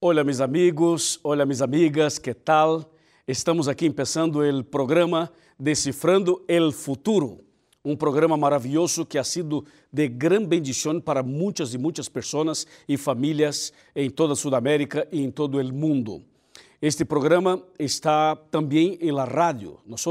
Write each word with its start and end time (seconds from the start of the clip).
Hola 0.00 0.22
mis 0.22 0.40
amigos, 0.40 1.18
hola 1.24 1.44
mis 1.44 1.60
amigas, 1.60 2.20
¿qué 2.20 2.32
tal? 2.32 2.88
Estamos 3.26 3.66
aqui 3.66 3.84
empezando 3.84 4.38
o 4.38 4.62
programa 4.62 5.32
Decifrando 5.58 6.44
el 6.46 6.72
Futuro, 6.72 7.40
um 7.84 7.96
programa 7.96 8.36
maravilhoso 8.36 9.04
que 9.04 9.18
ha 9.18 9.24
sido 9.24 9.64
de 9.90 10.06
gran 10.06 10.44
bendição 10.44 11.00
para 11.00 11.20
muitas 11.24 11.74
e 11.74 11.78
muitas 11.78 12.08
pessoas 12.08 12.64
e 12.88 12.96
famílias 12.96 13.72
em 13.92 14.08
toda 14.08 14.36
Sudamérica 14.36 15.04
e 15.10 15.20
em 15.20 15.32
todo 15.32 15.58
o 15.58 15.74
mundo. 15.74 16.22
Este 16.80 17.04
programa 17.04 17.60
está 17.76 18.36
também 18.36 18.96
em 19.00 19.10
la 19.10 19.24
rádio. 19.24 19.80
Nós 19.84 20.04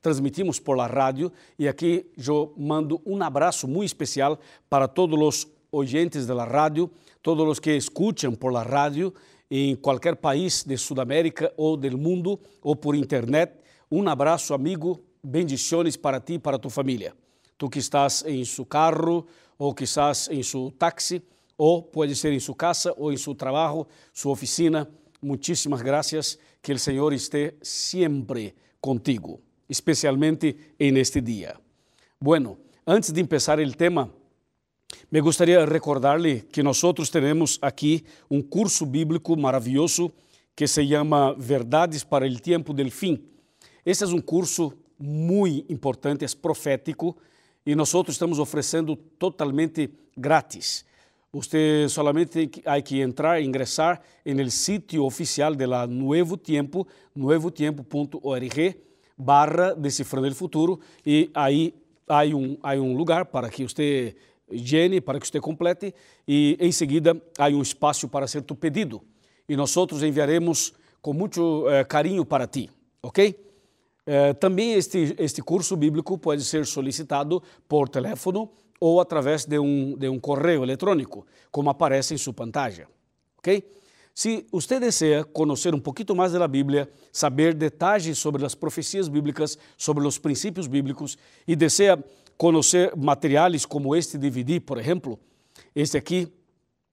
transmitimos 0.00 0.58
por 0.58 0.78
la 0.78 0.86
rádio 0.86 1.30
e 1.58 1.68
aqui 1.68 2.06
eu 2.16 2.54
mando 2.56 3.02
um 3.04 3.22
abraço 3.22 3.68
muito 3.68 3.88
especial 3.88 4.38
para 4.70 4.88
todos 4.88 5.20
os 5.20 5.56
oyentes 5.70 6.26
de 6.26 6.32
la 6.32 6.44
rádio, 6.44 6.90
todos 7.26 7.48
os 7.48 7.58
que 7.58 7.74
escutam 7.74 8.36
por 8.36 8.52
la 8.52 8.62
rádio 8.62 9.12
em 9.50 9.74
qualquer 9.74 10.14
país 10.14 10.62
de 10.62 10.76
Sudamérica 10.76 11.52
ou 11.56 11.76
do 11.76 11.98
mundo 11.98 12.38
ou 12.62 12.76
por 12.76 12.94
internet. 12.94 13.52
Um 13.90 14.08
abraço, 14.08 14.54
amigo, 14.54 15.02
bendições 15.24 15.96
para 15.96 16.20
ti 16.20 16.34
e 16.34 16.38
para 16.38 16.56
tu 16.56 16.70
família. 16.70 17.16
Tu 17.58 17.68
que 17.68 17.80
estás 17.80 18.22
em 18.28 18.44
seu 18.44 18.64
carro 18.64 19.26
ou 19.58 19.74
que 19.74 19.82
estás 19.82 20.28
em 20.30 20.40
seu 20.40 20.70
táxi 20.70 21.20
ou 21.58 21.82
pode 21.82 22.14
ser 22.14 22.32
em 22.32 22.38
sua 22.38 22.54
casa 22.54 22.94
ou 22.96 23.12
em 23.12 23.16
seu 23.16 23.34
trabalho, 23.34 23.88
sua 24.12 24.30
oficina 24.30 24.88
muchísimas 25.20 25.82
gracias, 25.82 26.38
que 26.62 26.70
el 26.70 26.78
Señor 26.78 27.12
esté 27.12 27.56
siempre 27.60 28.54
contigo, 28.80 29.40
especialmente 29.68 30.76
en 30.78 30.96
este 30.96 31.20
día. 31.20 31.60
Bueno, 32.20 32.58
antes 32.84 33.12
de 33.12 33.20
empezar 33.20 33.58
el 33.58 33.76
tema, 33.76 34.12
me 35.10 35.20
gustaría 35.20 35.64
recordarle 35.66 36.46
que 36.50 36.62
nosotros 36.62 37.10
tenemos 37.10 37.58
aquí 37.62 38.04
un 38.28 38.42
curso 38.42 38.86
bíblico 38.86 39.36
maravilloso 39.36 40.12
que 40.54 40.66
se 40.66 40.86
llama 40.86 41.34
Verdades 41.34 42.04
para 42.04 42.26
el 42.26 42.40
Tiempo 42.40 42.72
del 42.72 42.90
Fin. 42.90 43.24
Este 43.84 44.04
es 44.04 44.12
un 44.12 44.22
curso 44.22 44.74
muy 44.98 45.64
importante, 45.68 46.24
es 46.24 46.34
profético 46.34 47.16
y 47.64 47.74
nosotros 47.74 48.14
estamos 48.14 48.38
ofrecendo 48.38 48.96
totalmente 49.18 49.90
gratis. 50.14 50.84
Você 51.32 51.86
solamente 51.90 52.46
tem 52.46 52.82
que 52.82 53.00
entrar, 53.02 53.42
ingressar 53.42 54.00
no 54.24 54.50
sítio 54.50 55.04
oficial 55.04 55.54
de 55.54 55.66
Nuevo 55.86 56.38
Tiempo, 56.38 56.86
nuevotiempo.org, 57.14 58.82
barra 59.18 59.74
Decifrando 59.74 60.28
o 60.28 60.34
Futuro, 60.34 60.80
e 61.04 61.30
aí 61.34 61.74
um, 62.34 62.56
há 62.62 62.72
um 62.76 62.96
lugar 62.96 63.26
para 63.26 63.50
que 63.50 63.64
você 63.64 64.16
llene, 64.50 65.00
para 65.00 65.18
que 65.18 65.26
você 65.26 65.40
complete, 65.40 65.94
e 66.26 66.56
em 66.60 66.72
seguida 66.72 67.20
há 67.38 67.48
um 67.48 67.62
espaço 67.62 68.08
para 68.08 68.26
ser 68.26 68.42
tu 68.42 68.54
pedido. 68.54 69.02
E 69.48 69.56
nós 69.56 69.74
enviaremos 70.02 70.72
com 71.00 71.12
muito 71.12 71.68
eh, 71.68 71.84
carinho 71.84 72.24
para 72.24 72.46
ti, 72.46 72.68
ok? 73.02 73.38
Eh, 74.06 74.34
também 74.34 74.74
este, 74.74 75.14
este 75.18 75.42
curso 75.42 75.76
bíblico 75.76 76.16
pode 76.16 76.44
ser 76.44 76.64
solicitado 76.64 77.42
por 77.68 77.88
telefone 77.88 78.48
ou 78.78 79.00
através 79.00 79.44
de 79.44 79.58
um, 79.58 79.96
de 79.96 80.08
um 80.08 80.20
correio 80.20 80.62
eletrônico, 80.62 81.26
como 81.50 81.70
aparece 81.70 82.14
em 82.14 82.18
sua 82.18 82.32
pantalla. 82.32 82.88
¿Ok? 83.38 83.64
Se 84.14 84.46
você 84.50 84.80
deseja 84.80 85.24
conhecer 85.24 85.74
um 85.74 85.78
pouquinho 85.80 86.16
mais 86.16 86.32
da 86.32 86.48
Bíblia, 86.48 86.88
saber 87.12 87.52
detalhes 87.52 88.18
sobre 88.18 88.46
as 88.46 88.54
profecias 88.54 89.08
bíblicas, 89.08 89.58
sobre 89.76 90.06
os 90.06 90.18
princípios 90.18 90.66
bíblicos 90.66 91.18
e 91.46 91.54
deseja 91.54 91.98
conhecer 92.36 92.94
materiais 92.96 93.64
como 93.64 93.94
este 93.94 94.18
DVD, 94.18 94.60
por 94.60 94.78
exemplo, 94.78 95.18
este 95.74 95.96
aqui, 95.96 96.28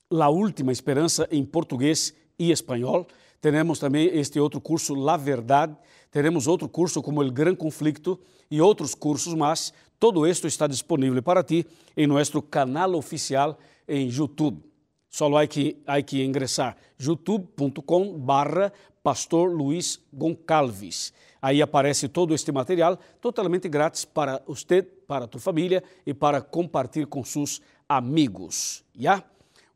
La 0.10 0.30
Última 0.30 0.72
Esperança 0.72 1.28
em 1.32 1.44
português 1.44 2.14
e 2.38 2.52
espanhol. 2.52 3.08
Temos 3.42 3.80
também 3.80 4.08
este 4.14 4.40
outro 4.40 4.62
curso, 4.62 4.96
La 4.96 5.18
Verdade. 5.18 5.76
Teremos 6.10 6.48
outro 6.48 6.70
curso 6.70 7.02
como 7.02 7.22
El 7.22 7.32
Gran 7.32 7.56
Conflicto 7.56 8.20
e 8.50 8.62
outros 8.62 8.96
cursos 8.96 9.34
mais. 9.34 9.74
Todo 10.00 10.26
esto 10.26 10.48
está 10.48 10.68
disponível 10.68 11.22
para 11.22 11.44
ti 11.44 11.66
em 11.96 12.08
nosso 12.08 12.42
canal 12.42 12.94
oficial 12.96 13.58
em 13.88 14.10
YouTube. 14.10 14.62
Só 15.10 15.36
há 15.38 15.46
que, 15.46 15.78
há 15.86 16.02
que 16.02 16.24
ingressar 16.24 16.76
youtube.com 17.00 18.18
barra 18.18 18.72
Pastor 19.04 19.52
Goncalves. 20.14 21.14
Aí 21.44 21.62
aparece 21.62 22.08
todo 22.08 22.34
este 22.34 22.54
material 22.54 22.98
totalmente 23.20 23.68
grátis 23.68 24.06
para 24.06 24.42
você, 24.48 24.82
para 24.82 25.28
tu 25.28 25.38
família 25.40 25.84
e 26.06 26.14
para 26.14 26.40
compartilhar 26.42 27.08
com 27.08 27.22
seus 27.22 27.62
amigos. 27.88 28.82
Já? 28.98 29.22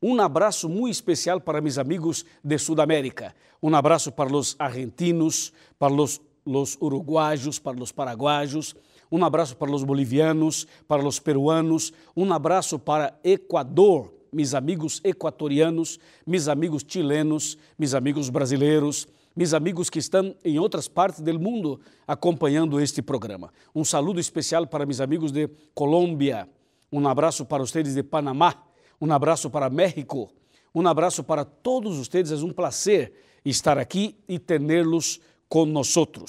Um 0.00 0.18
abraço 0.18 0.66
muito 0.66 0.94
especial 0.94 1.42
para 1.42 1.60
meus 1.60 1.76
amigos 1.76 2.24
de 2.42 2.56
Sudamérica. 2.56 3.34
Um 3.62 3.74
abraço 3.76 4.10
para 4.10 4.34
os 4.34 4.56
argentinos, 4.58 5.52
para 5.78 5.92
os, 5.92 6.18
os 6.42 6.78
uruguaios, 6.80 7.58
para 7.58 7.82
os 7.82 7.92
paraguaios 7.92 8.74
um 9.10 9.24
abraço 9.24 9.56
para 9.56 9.70
os 9.70 9.82
bolivianos, 9.82 10.66
para 10.86 11.06
os 11.06 11.18
peruanos, 11.18 11.92
um 12.14 12.30
abraço 12.32 12.78
para 12.78 13.18
Equador, 13.24 14.12
meus 14.30 14.54
amigos 14.54 15.00
equatorianos, 15.02 15.98
meus 16.26 16.46
amigos 16.46 16.84
chilenos, 16.86 17.56
meus 17.78 17.94
amigos 17.94 18.28
brasileiros, 18.28 19.08
meus 19.38 19.54
amigos 19.54 19.88
que 19.88 20.00
estão 20.00 20.34
em 20.44 20.58
outras 20.58 20.88
partes 20.88 21.20
do 21.20 21.38
mundo 21.38 21.80
acompanhando 22.08 22.80
este 22.80 23.00
programa. 23.00 23.52
Um 23.72 23.84
saludo 23.84 24.18
especial 24.18 24.66
para 24.66 24.84
meus 24.84 25.00
amigos 25.00 25.30
de 25.30 25.48
Colômbia, 25.72 26.48
um 26.90 27.06
abraço 27.06 27.44
para 27.44 27.62
vocês 27.62 27.94
de 27.94 28.02
Panamá, 28.02 28.60
um 29.00 29.12
abraço 29.12 29.48
para 29.48 29.70
México, 29.70 30.28
um 30.74 30.84
abraço 30.88 31.22
para 31.22 31.44
todos 31.44 31.98
vocês. 31.98 32.32
É 32.32 32.34
um 32.34 32.50
prazer 32.50 33.12
estar 33.44 33.78
aqui 33.78 34.16
e 34.28 34.40
tê-los 34.40 35.20
conosco. 35.48 36.24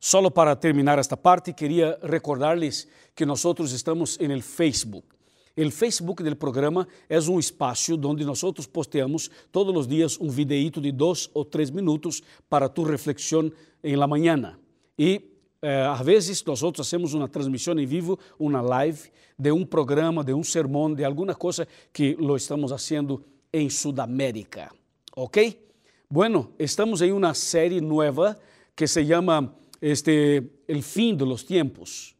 Solo 0.00 0.32
para 0.32 0.56
terminar 0.56 0.98
esta 0.98 1.16
parte, 1.16 1.52
queria 1.52 1.96
recordarles 2.02 2.88
que 3.14 3.24
nós 3.24 3.44
estamos 3.70 4.18
no 4.18 4.42
Facebook. 4.42 5.17
O 5.58 5.70
Facebook 5.72 6.22
do 6.22 6.36
programa 6.36 6.86
é 7.08 7.18
um 7.18 7.36
espaço 7.36 7.98
onde 8.04 8.24
nós 8.24 8.40
posteamos 8.72 9.28
todos 9.50 9.74
os 9.74 9.88
dias 9.88 10.16
um 10.20 10.28
videito 10.28 10.80
de 10.80 10.92
dois 10.92 11.28
ou 11.34 11.44
três 11.44 11.68
minutos 11.68 12.22
para 12.48 12.68
tu 12.68 12.84
reflexão 12.84 13.50
em 13.82 13.96
la 13.96 14.06
mañana. 14.06 14.56
E 14.96 15.20
eh, 15.60 15.84
às 15.84 16.00
vezes 16.06 16.44
nós 16.44 16.62
hacemos 16.62 17.12
uma 17.12 17.26
transmissão 17.26 17.76
em 17.76 17.86
vivo, 17.86 18.16
uma 18.38 18.60
live 18.60 19.10
de 19.36 19.50
um 19.50 19.66
programa, 19.66 20.22
de 20.22 20.32
um 20.32 20.44
sermão, 20.44 20.94
de 20.94 21.04
alguma 21.04 21.34
coisa 21.34 21.66
que 21.92 22.14
lo 22.14 22.36
estamos 22.36 22.70
fazendo 22.70 23.24
em 23.52 23.68
Sudamérica. 23.68 24.70
¿Ok? 25.16 25.58
Bueno, 26.08 26.52
estamos 26.56 27.02
em 27.02 27.10
uma 27.10 27.34
série 27.34 27.80
nova 27.80 28.38
que 28.76 28.86
se 28.86 29.04
chama 29.04 29.52
este, 29.80 30.40
el 30.68 30.84
fin 30.84 31.16
de 31.16 31.24
los 31.24 31.44
tiempos. 31.44 32.17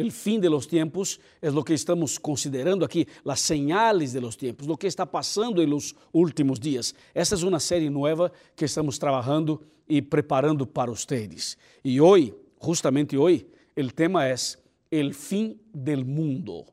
El 0.00 0.12
fin 0.12 0.40
de 0.40 0.48
los 0.48 0.66
tiempos 0.66 1.20
lo 1.42 1.62
que 1.62 1.74
estamos 1.74 2.18
considerando 2.18 2.86
aquí, 2.86 3.06
las 3.22 3.38
señales 3.38 4.14
de 4.14 4.22
los 4.22 4.34
tiempos, 4.34 4.66
lo 4.66 4.78
que 4.78 4.86
está 4.86 5.04
pasando 5.04 5.60
en 5.60 5.68
los 5.68 5.94
últimos 6.10 6.58
días. 6.58 6.94
Esta 7.12 7.34
es 7.34 7.42
una 7.42 7.60
serie 7.60 7.90
nueva 7.90 8.32
que 8.56 8.64
estamos 8.64 8.98
trabajando 8.98 9.60
y 9.86 10.00
preparando 10.00 10.64
para 10.64 10.90
ustedes. 10.90 11.58
Y 11.82 11.98
hoy, 11.98 12.34
justamente 12.56 13.14
hoy, 13.18 13.46
el 13.76 13.92
tema 13.92 14.30
es 14.30 14.58
el 14.90 15.12
fin 15.12 15.60
del 15.70 16.06
mundo. 16.06 16.64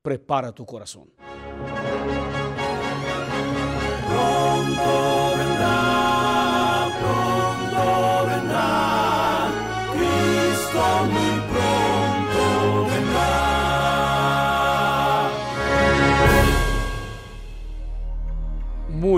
Prepara 0.00 0.50
tu 0.50 0.64
corazón. 0.64 1.10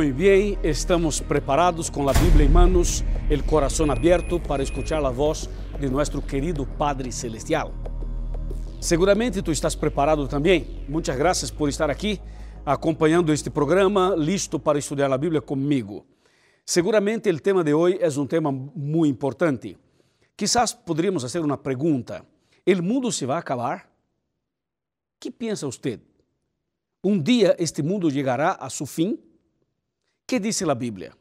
Muy 0.05 0.13
bien, 0.13 0.59
estamos 0.63 1.23
preparados 1.23 1.91
con 1.91 2.05
la 2.05 2.13
Biblia 2.13 2.45
en 2.45 2.53
manos, 2.53 3.03
el 3.31 3.43
corazón 3.43 3.91
abierto 3.91 4.39
para 4.39 4.63
escuchar 4.63 5.01
la 5.01 5.09
voz 5.09 5.49
de 5.81 5.89
nuestro 5.89 6.21
querido 6.21 6.67
Padre 6.67 7.11
Celestial. 7.11 7.73
Seguramente 8.81 9.43
tú 9.43 9.51
estás 9.51 9.75
preparado 9.75 10.29
también. 10.29 10.85
Muchas 10.89 11.17
gracias 11.17 11.51
por 11.51 11.71
estar 11.71 11.91
aquí 11.91 12.21
acompanhando 12.67 13.33
este 13.33 13.51
programa, 13.51 14.15
listo 14.15 14.59
para 14.59 14.79
estudar 14.79 15.11
a 15.11 15.17
Bíblia 15.17 15.41
comigo. 15.41 16.05
Seguramente 16.67 17.31
o 17.31 17.41
tema 17.41 17.65
de 17.65 17.73
hoje 17.73 17.99
é 17.99 18.09
um 18.21 18.27
tema 18.27 18.53
muito 18.53 19.07
importante. 19.07 19.75
Quizás 20.37 20.75
poderíamos 20.75 21.23
fazer 21.23 21.41
uma 21.41 21.57
pergunta: 21.57 22.23
o 22.67 22.83
mundo 22.83 23.11
se 23.11 23.25
vai 23.25 23.39
acabar? 23.39 23.89
que 25.19 25.31
pensa 25.31 25.65
você? 25.65 25.99
Um 27.03 27.19
dia 27.19 27.57
este 27.59 27.83
mundo 27.83 28.11
chegará 28.11 28.59
a 28.61 28.69
seu 28.69 28.85
fim? 28.85 29.19
Que 30.27 30.41
diz 30.41 30.63
a 30.63 30.75
Bíblia? 30.75 31.13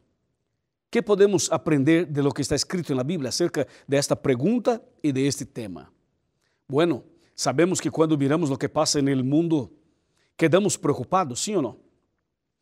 que 0.94 1.02
podemos 1.02 1.50
aprender 1.50 2.06
de 2.06 2.22
lo 2.22 2.30
que 2.30 2.40
está 2.40 2.54
escrito 2.54 2.94
na 2.94 3.02
Bíblia 3.02 3.30
acerca 3.30 3.66
desta 3.82 4.14
pergunta 4.14 4.80
e 5.02 5.10
de 5.10 5.26
este 5.26 5.44
tema? 5.44 5.90
Bueno, 6.68 7.02
sabemos 7.34 7.80
que 7.80 7.90
quando 7.90 8.16
miramos 8.16 8.48
o 8.48 8.56
que 8.56 8.68
passa 8.68 9.02
no 9.02 9.24
mundo, 9.24 9.72
quedamos 10.36 10.76
preocupados, 10.76 11.42
sim 11.42 11.56
ou 11.56 11.62
não? 11.62 11.76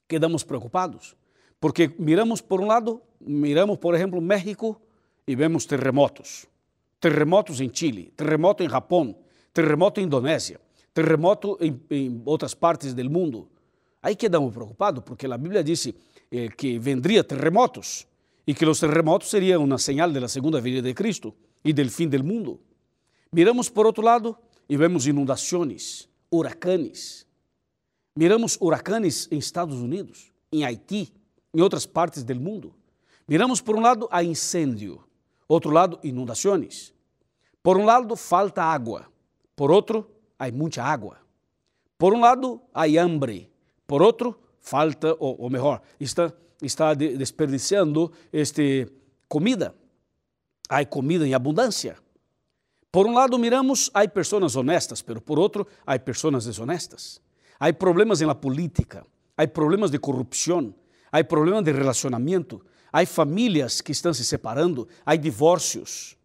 Quedamos 0.09 0.45
preocupados, 0.45 1.15
Porque 1.61 1.95
miramos 1.99 2.41
por 2.41 2.63
um 2.63 2.67
lado, 2.67 3.03
miramos, 3.21 3.77
por 3.77 3.95
exemplo, 3.95 4.19
México 4.23 4.81
e 5.27 5.37
vemos 5.37 5.67
terremotos. 5.67 6.47
Terremotos 6.99 7.61
em 7.61 7.71
Chile, 7.71 8.15
terremoto 8.17 8.65
em 8.65 8.69
Japão, 8.69 9.15
terremoto 9.53 10.01
em 10.01 10.05
Indonésia, 10.05 10.59
terremoto 10.95 11.59
em, 11.61 11.79
em 11.91 12.23
outras 12.25 12.55
partes 12.55 12.95
do 12.95 13.11
mundo. 13.11 13.47
Aí 14.03 14.17
quedamos 14.17 14.55
preocupados, 14.55 15.05
porque 15.05 15.27
a 15.27 15.37
Bíblia 15.37 15.63
disse 15.63 15.95
eh, 16.33 16.49
que 16.49 16.79
vendria 16.79 17.23
terremotos 17.23 18.07
e 18.47 18.55
que 18.55 18.65
os 18.65 18.81
terremotos 18.81 19.29
seriam 19.29 19.63
uma 19.63 19.77
señal 19.77 20.11
da 20.11 20.27
segunda 20.27 20.63
vinda 20.63 20.81
de 20.81 20.95
Cristo 20.95 21.35
e 21.63 21.75
do 21.75 21.89
fim 21.91 22.09
do 22.09 22.25
mundo. 22.25 22.59
Miramos 23.31 23.69
por 23.69 23.85
outro 23.85 24.03
lado 24.03 24.35
e 24.67 24.75
vemos 24.75 25.07
inundações, 25.07 26.09
huracanes. 26.31 27.27
Miramos 28.17 28.57
huracanes 28.59 29.29
em 29.31 29.37
Estados 29.37 29.77
Unidos, 29.77 30.33
em 30.51 30.65
Haiti, 30.65 31.13
em 31.53 31.61
outras 31.61 31.85
partes 31.85 32.25
do 32.25 32.35
mundo. 32.35 32.75
Miramos 33.29 33.61
por 33.61 33.77
um 33.77 33.81
lado 33.81 34.09
a 34.11 34.25
incêndio, 34.25 35.05
outro 35.47 35.71
lado 35.71 36.01
inundações. 36.03 36.95
Por 37.63 37.77
um 37.77 37.85
lado 37.85 38.17
falta 38.17 38.63
água, 38.63 39.07
por 39.55 39.71
outro 39.71 40.11
há 40.39 40.51
muita 40.51 40.83
água. 40.83 41.19
Por 41.99 42.15
um 42.15 42.21
lado 42.21 42.61
há 42.73 42.85
hambre, 42.87 43.51
por 43.87 44.01
outro 44.01 44.37
falta, 44.63 45.15
ou, 45.19 45.37
ou 45.43 45.51
melhor, 45.51 45.83
está, 46.01 46.33
está 46.63 46.95
desperdiciando 46.95 48.11
este, 48.33 48.89
comida. 49.29 49.75
Há 50.69 50.87
comida 50.87 51.27
em 51.27 51.35
abundância. 51.35 51.99
Por 52.91 53.07
um 53.07 53.13
lado 53.13 53.39
miramos, 53.39 53.91
há 53.93 54.07
pessoas 54.09 54.55
honestas, 54.55 55.03
pero 55.03 55.21
por 55.21 55.39
outro 55.39 55.67
há 55.85 55.99
pessoas 55.99 56.47
desonestas. 56.47 57.21
Há 57.59 57.73
problemas 57.73 58.21
na 58.21 58.35
política, 58.35 59.05
há 59.37 59.47
problemas 59.47 59.91
de 59.91 59.99
corrupção, 59.99 60.75
há 61.11 61.23
problemas 61.25 61.65
de 61.65 61.73
relacionamento, 61.73 62.65
há 62.93 63.05
famílias 63.05 63.81
que 63.81 63.93
estão 63.93 64.15
se 64.15 64.25
separando, 64.25 64.89
há 65.05 65.17
divórcios, 65.17 66.17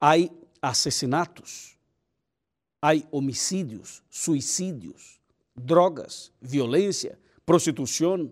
há 0.00 0.14
assassinatos, 0.62 1.76
há 2.80 2.92
homicídios, 3.10 4.02
suicídios, 4.10 5.18
drogas, 5.54 6.32
violência, 6.40 7.18
prostituição. 7.46 8.30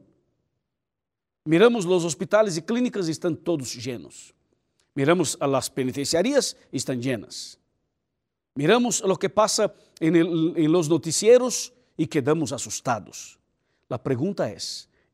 Miramos 1.46 1.86
os 1.86 2.04
hospitais 2.04 2.56
e 2.56 2.62
clínicas 2.62 3.08
estão 3.08 3.34
todos 3.34 3.72
llenos. 3.74 4.34
Miramos 4.94 5.36
as 5.40 5.68
penitenciarias 5.68 6.56
estão 6.72 6.94
llenas. 6.94 7.58
Miramos 8.56 9.00
o 9.02 9.16
que 9.16 9.30
el, 10.00 10.54
en 10.56 10.72
los 10.72 10.88
noticieros 10.88 11.72
e 11.96 12.06
quedamos 12.06 12.52
assustados. 12.52 13.38
A 13.88 13.98
pergunta 13.98 14.48
é: 14.48 14.56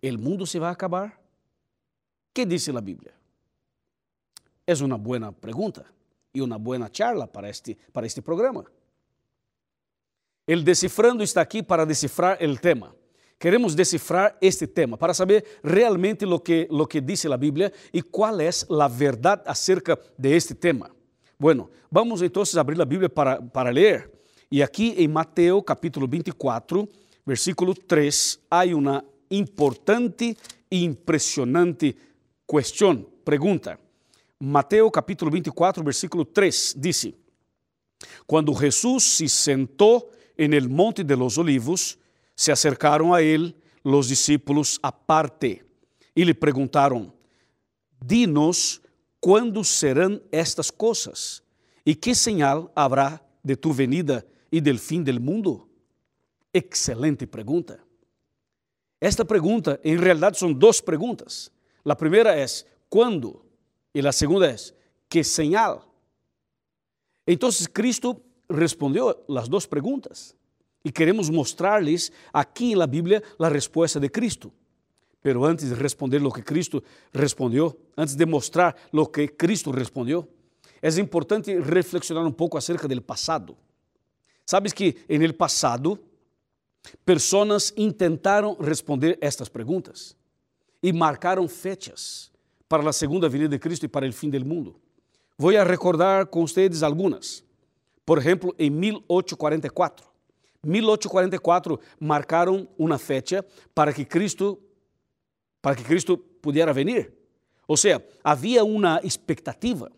¿el 0.02 0.18
mundo 0.18 0.46
se 0.46 0.58
vai 0.58 0.72
acabar? 0.72 1.20
que 2.32 2.46
dice 2.46 2.70
a 2.70 2.80
Bíblia? 2.80 3.12
É 4.66 4.74
uma 4.84 4.96
boa 4.96 5.32
pergunta 5.32 5.84
e 6.32 6.40
uma 6.40 6.58
boa 6.58 6.88
charla 6.92 7.26
para 7.26 7.48
este, 7.48 7.76
para 7.92 8.06
este 8.06 8.22
programa. 8.22 8.64
El 10.46 10.64
Decifrando 10.64 11.22
está 11.22 11.40
aqui 11.40 11.62
para 11.62 11.84
decifrar 11.84 12.38
o 12.42 12.56
tema. 12.58 12.94
Queremos 13.40 13.74
decifrar 13.74 14.36
este 14.38 14.68
tema 14.68 14.98
para 14.98 15.14
saber 15.14 15.42
realmente 15.62 16.26
lo 16.26 16.42
que, 16.42 16.68
lo 16.70 16.86
que 16.86 17.00
dice 17.00 17.26
la 17.26 17.38
Biblia 17.38 17.72
y 17.90 18.02
cuál 18.02 18.42
es 18.42 18.66
la 18.68 18.86
verdad 18.86 19.42
acerca 19.46 19.98
de 20.18 20.36
este 20.36 20.54
tema. 20.54 20.90
Bueno, 21.38 21.70
vamos 21.90 22.20
a 22.20 22.60
abrir 22.60 22.76
la 22.76 22.84
Biblia 22.84 23.08
para, 23.08 23.40
para 23.40 23.72
leer. 23.72 24.12
Y 24.50 24.60
aquí 24.60 24.94
en 24.98 25.10
Mateo 25.10 25.62
capítulo 25.62 26.06
24, 26.06 26.86
versículo 27.24 27.72
3, 27.74 28.40
hay 28.50 28.74
una 28.74 29.02
importante 29.30 30.36
e 30.70 30.82
impressionante 30.82 31.96
questão, 32.46 33.06
pergunta. 33.24 33.80
Mateo 34.38 34.90
capítulo 34.90 35.30
24, 35.30 35.82
versículo 35.82 36.26
3 36.26 36.74
dice: 36.76 37.14
Quando 38.26 38.52
Jesus 38.52 39.16
se 39.16 39.28
sentou 39.28 40.10
en 40.36 40.52
el 40.52 40.68
monte 40.68 41.02
de 41.02 41.16
los 41.16 41.38
olivos, 41.38 41.99
se 42.40 42.50
acercaram 42.50 43.12
a 43.12 43.20
ele 43.20 43.54
los 43.84 44.08
discípulos 44.08 44.78
aparte 44.82 45.62
e 46.16 46.24
lhe 46.24 46.32
perguntaram: 46.32 47.12
Dinos 48.02 48.80
quando 49.20 49.62
serão 49.62 50.18
estas 50.32 50.70
coisas 50.70 51.42
e 51.84 51.94
que 51.94 52.14
señal 52.14 52.72
habrá 52.74 53.20
de 53.44 53.56
tu 53.56 53.72
venida 53.72 54.26
e 54.50 54.58
del 54.58 54.78
fim 54.78 55.02
del 55.02 55.20
mundo? 55.20 55.68
Excelente 56.50 57.26
pergunta. 57.26 57.78
Esta 58.98 59.22
pergunta, 59.22 59.78
em 59.84 59.98
realidade, 59.98 60.38
são 60.38 60.50
duas 60.50 60.80
perguntas. 60.80 61.52
A 61.84 61.94
primeira 61.94 62.34
é: 62.34 62.46
quando? 62.88 63.44
E 63.94 64.00
a 64.00 64.12
segunda 64.12 64.50
é: 64.50 64.56
que 65.10 65.22
señal? 65.22 65.94
Então, 67.26 67.50
Cristo 67.74 68.18
respondeu 68.48 69.10
as 69.36 69.46
duas 69.46 69.66
perguntas 69.66 70.39
e 70.84 70.90
queremos 70.90 71.28
mostrar-lhes 71.28 72.10
aqui 72.32 72.74
na 72.74 72.86
Bíblia 72.86 73.22
a 73.38 73.48
resposta 73.48 74.00
de 74.00 74.08
Cristo. 74.08 74.52
Pero 75.22 75.44
antes 75.44 75.68
de 75.68 75.74
responder 75.74 76.24
o 76.24 76.32
que 76.32 76.42
Cristo 76.42 76.82
respondeu, 77.12 77.78
antes 77.96 78.14
de 78.14 78.24
mostrar 78.24 78.74
o 78.92 79.06
que 79.06 79.28
Cristo 79.28 79.70
respondeu, 79.70 80.26
é 80.82 80.88
importante 80.98 81.58
reflexionar 81.60 82.26
um 82.26 82.32
pouco 82.32 82.56
acerca 82.56 82.88
do 82.88 83.02
passado. 83.02 83.56
Sabes 84.46 84.72
que 84.72 84.96
en 85.08 85.22
el 85.22 85.34
passado, 85.34 85.98
pessoas 87.04 87.72
tentaram 87.96 88.56
responder 88.58 89.18
estas 89.20 89.48
perguntas 89.48 90.16
e 90.82 90.92
marcaram 90.92 91.46
fechas 91.46 92.32
para 92.66 92.88
a 92.88 92.92
segunda 92.92 93.28
vinda 93.28 93.48
de 93.48 93.58
Cristo 93.58 93.84
e 93.84 93.88
para 93.88 94.08
o 94.08 94.12
fim 94.12 94.30
do 94.30 94.44
mundo. 94.44 94.80
Vou 95.36 95.56
a 95.56 95.64
recordar 95.64 96.26
com 96.26 96.46
vocês 96.46 96.82
algumas. 96.82 97.44
Por 98.04 98.18
exemplo, 98.18 98.54
em 98.58 98.70
1844. 98.70 100.09
1844 100.64 101.80
marcaram 101.98 102.68
uma 102.78 102.98
fecha 102.98 103.44
para 103.74 103.92
que 103.92 104.04
Cristo 104.04 104.60
para 105.62 105.76
que 105.76 105.84
Cristo 105.84 106.16
pudesse 106.16 106.72
vir. 106.84 107.12
Ou 107.68 107.76
seja, 107.76 108.02
havia 108.24 108.64
uma 108.64 109.00
expectativa 109.04 109.92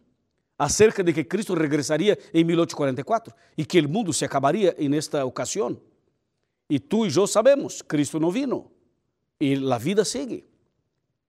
acerca 0.59 1.03
de 1.03 1.13
que 1.13 1.25
Cristo 1.25 1.55
regressaria 1.55 2.19
em 2.35 2.45
1844 2.45 3.33
e 3.57 3.65
que 3.65 3.81
o 3.81 3.89
mundo 3.89 4.13
se 4.13 4.25
acabaria 4.25 4.75
nesta 4.79 5.25
ocasião. 5.25 5.81
E 6.69 6.79
tu 6.81 7.07
e 7.07 7.15
eu 7.15 7.27
sabemos, 7.27 7.81
Cristo 7.83 8.19
não 8.19 8.31
vino 8.31 8.71
e 9.41 9.55
a 9.73 9.79
vida 9.79 10.05
segue. 10.05 10.45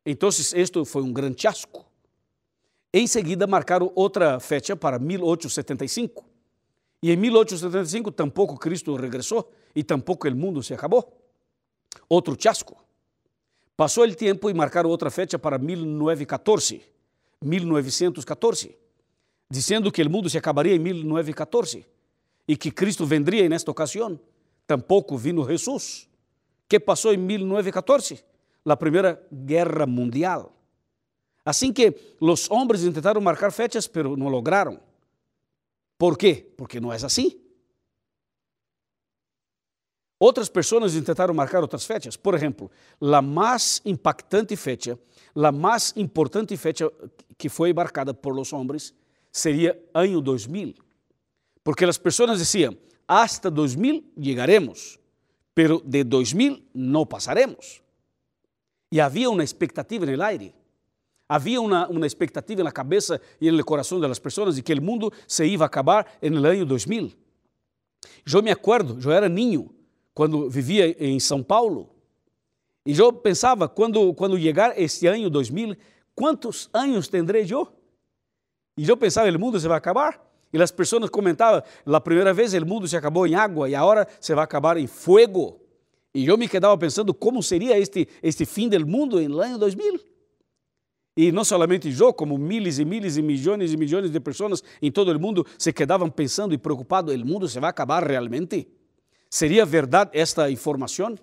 Então, 0.06 0.30
isto 0.30 0.86
foi 0.86 1.02
um 1.02 1.14
grande 1.14 1.42
chasco. 1.42 1.86
Em 2.94 3.08
seguida, 3.08 3.48
marcaram 3.48 3.92
outra 3.96 4.40
fecha 4.40 4.76
para 4.76 5.00
1875. 5.00 6.33
E 7.04 7.12
em 7.12 7.18
1875 7.18 8.14
tampouco 8.14 8.58
Cristo 8.58 8.96
regressou 8.96 9.52
e 9.76 9.84
tampouco 9.84 10.26
o 10.26 10.34
mundo 10.34 10.64
se 10.64 10.74
acabou. 10.74 11.22
Outro 12.08 12.38
chasco. 12.40 12.82
Passou 13.76 14.06
o 14.06 14.16
tempo 14.16 14.50
e 14.50 14.54
marcaram 14.54 14.90
outra 14.90 15.12
fecha 15.12 15.38
para 15.38 15.58
1914. 15.58 16.82
1914. 17.44 18.78
Dizendo 19.52 19.92
que 19.92 20.02
o 20.02 20.10
mundo 20.10 20.30
se 20.30 20.38
acabaria 20.38 20.74
em 20.74 20.80
1914 20.80 21.86
e 22.48 22.56
que 22.56 22.72
Cristo 22.72 23.06
vendria 23.06 23.50
nesta 23.50 23.70
ocasião. 23.70 24.18
Tampouco 24.66 25.18
vino 25.18 25.46
Jesus. 25.46 26.08
que 26.70 26.80
passou 26.80 27.14
em 27.14 27.18
1914? 27.18 28.24
A 28.64 28.78
Primeira 28.78 29.22
Guerra 29.30 29.86
Mundial. 29.86 30.56
Assim 31.44 31.74
que 31.74 31.94
os 32.22 32.50
homens 32.50 32.82
tentaram 32.82 33.20
marcar 33.20 33.52
fechas, 33.52 33.90
pero 33.90 34.16
não 34.16 34.30
lograram. 34.30 34.80
¿Por 36.04 36.18
quê? 36.18 36.52
Porque 36.58 36.82
não 36.82 36.92
é 36.92 36.98
assim. 36.98 37.40
Outras 40.20 40.50
pessoas 40.50 40.94
tentaram 40.94 41.34
marcar 41.34 41.62
outras 41.62 41.86
fechas. 41.86 42.18
Por 42.18 42.36
exemplo, 42.36 42.70
a 43.00 43.22
mais 43.22 43.82
impactante 43.86 44.54
fecha, 44.58 45.00
a 45.34 45.50
mais 45.50 45.94
importante 45.96 46.58
fecha 46.58 46.92
que 47.38 47.48
foi 47.48 47.72
marcada 47.72 48.14
por 48.14 48.36
los 48.36 48.52
homens 48.52 48.94
seria 49.32 49.82
ano 49.94 50.20
2000. 50.20 50.74
Porque 51.64 51.86
as 51.86 51.98
pessoas 51.98 52.38
diziam, 52.38 52.78
hasta 53.08 53.50
2000 53.50 54.04
chegaremos, 54.22 55.00
pero 55.56 55.82
de 55.86 56.04
2000 56.04 56.66
não 56.74 57.06
passaremos. 57.06 57.82
E 58.92 59.00
havia 59.00 59.30
uma 59.30 59.46
expectativa 59.46 60.06
no 60.06 60.22
aire. 60.22 60.54
Havia 61.28 61.62
uma, 61.62 62.06
expectativa 62.06 62.64
na 62.64 62.72
cabeça 62.72 63.20
e 63.40 63.50
no 63.50 63.64
coração 63.64 64.00
das 64.00 64.20
pessoas 64.20 64.56
de 64.56 64.62
que 64.62 64.74
o 64.74 64.82
mundo 64.82 65.12
se 65.28 65.46
ia 65.46 65.64
acabar 65.64 66.06
no 66.22 66.46
ano 66.46 66.66
2000. 66.66 67.12
Eu 68.32 68.44
me 68.44 68.52
acordo, 68.52 69.00
eu 69.02 69.12
era 69.12 69.30
ninho 69.30 69.74
quando 70.14 70.50
vivia 70.50 70.96
em 71.04 71.20
São 71.20 71.42
Paulo. 71.42 71.90
E 72.86 72.98
eu 72.98 73.14
pensava, 73.14 73.68
quando, 73.70 74.14
quando 74.14 74.38
chegar 74.38 74.80
este 74.80 75.08
ano 75.08 75.30
2000, 75.30 75.76
quantos 76.14 76.70
anos 76.74 77.08
tendrei 77.08 77.48
eu? 77.50 77.68
E 78.78 78.88
eu 78.88 78.98
pensava, 78.98 79.30
o 79.30 79.40
mundo 79.40 79.60
se 79.60 79.68
vai 79.68 79.78
acabar? 79.78 80.22
E 80.52 80.62
as 80.62 80.72
pessoas 80.72 81.10
comentavam, 81.10 81.64
a 81.86 82.02
primeira 82.02 82.34
vez 82.34 82.54
o 82.54 82.66
mundo 82.66 82.88
se 82.88 82.96
acabou 82.96 83.26
em 83.26 83.34
água 83.34 83.68
e 83.70 83.74
agora 83.74 84.08
se 84.20 84.36
vai 84.36 84.44
acabar 84.44 84.78
em 84.78 84.86
fogo. 84.86 85.62
E 86.14 86.28
eu 86.28 86.38
me 86.38 86.48
quedava 86.48 86.78
pensando 86.78 87.12
como 87.14 87.42
seria 87.42 87.78
este, 87.80 88.08
este 88.22 88.46
fim 88.46 88.70
do 88.70 88.86
mundo 88.86 89.20
no 89.28 89.40
ano 89.40 89.58
2000. 89.58 90.13
E 91.16 91.32
não 91.32 91.44
somente 91.44 91.94
eu, 92.00 92.12
como 92.12 92.38
miles 92.38 92.80
e 92.80 92.86
miles 92.86 93.18
e 93.18 93.22
milhões 93.22 93.72
e 93.72 93.78
milhões 93.78 94.10
de 94.10 94.20
pessoas 94.20 94.64
em 94.82 94.92
todo 94.92 95.12
o 95.12 95.20
mundo 95.20 95.46
se 95.60 95.72
quedavam 95.72 96.10
pensando 96.10 96.54
e 96.54 96.58
preocupados: 96.58 97.14
o 97.14 97.26
mundo 97.26 97.48
se 97.48 97.60
vai 97.60 97.70
acabar 97.70 98.04
realmente? 98.06 98.68
Seria 99.30 99.66
verdade 99.66 100.12
esta 100.14 100.50
informação? 100.50 101.16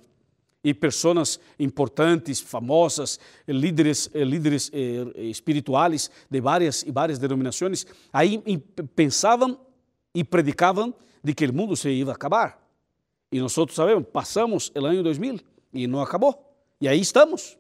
E 0.63 0.75
pessoas 0.75 1.41
importantes, 1.59 2.39
famosas, 2.39 3.19
líderes, 3.49 4.11
eh, 4.13 4.23
líderes 4.23 4.71
eh, 4.75 5.23
espirituais 5.23 6.11
de 6.29 6.39
várias 6.39 6.83
e 6.83 6.93
várias 6.93 7.19
denominações, 7.19 7.87
aí 8.13 8.43
pensavam 8.95 9.59
e 10.15 10.23
predicavam 10.23 10.95
de 11.25 11.33
que 11.35 11.47
o 11.47 11.55
mundo 11.55 11.75
se 11.77 11.89
ia 11.89 12.13
acabar. 12.13 12.61
E 13.33 13.41
nós 13.41 13.55
sabemos, 13.71 14.07
passamos 14.13 14.71
o 14.75 14.85
ano 14.85 15.03
2000 15.03 15.41
e 15.73 15.87
não 15.87 16.03
acabou. 16.03 16.55
E 16.79 16.89
aí 16.89 17.01
estamos. 17.01 17.57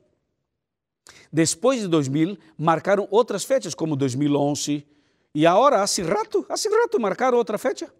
Depois 1.33 1.81
de 1.81 1.89
2000, 1.89 2.37
marcaram 2.59 3.07
outras 3.11 3.45
fechas, 3.45 3.75
como 3.75 3.97
2011, 3.97 4.87
e 5.35 5.47
agora, 5.47 5.77
há 5.77 5.85
rato, 6.05 6.45
há 6.49 6.55
rato, 6.55 7.01
marcaram 7.01 7.39
outra 7.39 7.57
fecha. 7.57 7.93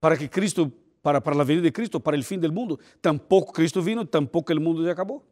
Para 0.00 0.16
que 0.16 0.28
Cristo, 0.28 0.72
para, 1.02 1.20
para 1.20 1.40
a 1.40 1.44
venida 1.44 1.66
de 1.66 1.72
Cristo, 1.72 2.00
para 2.00 2.18
o 2.18 2.22
fim 2.22 2.38
do 2.38 2.52
mundo. 2.52 2.78
Tampouco 3.00 3.52
Cristo 3.52 3.80
vino, 3.80 4.04
tampouco 4.04 4.52
o 4.52 4.60
mundo 4.60 4.84
já 4.84 4.92
acabou. 4.92 5.24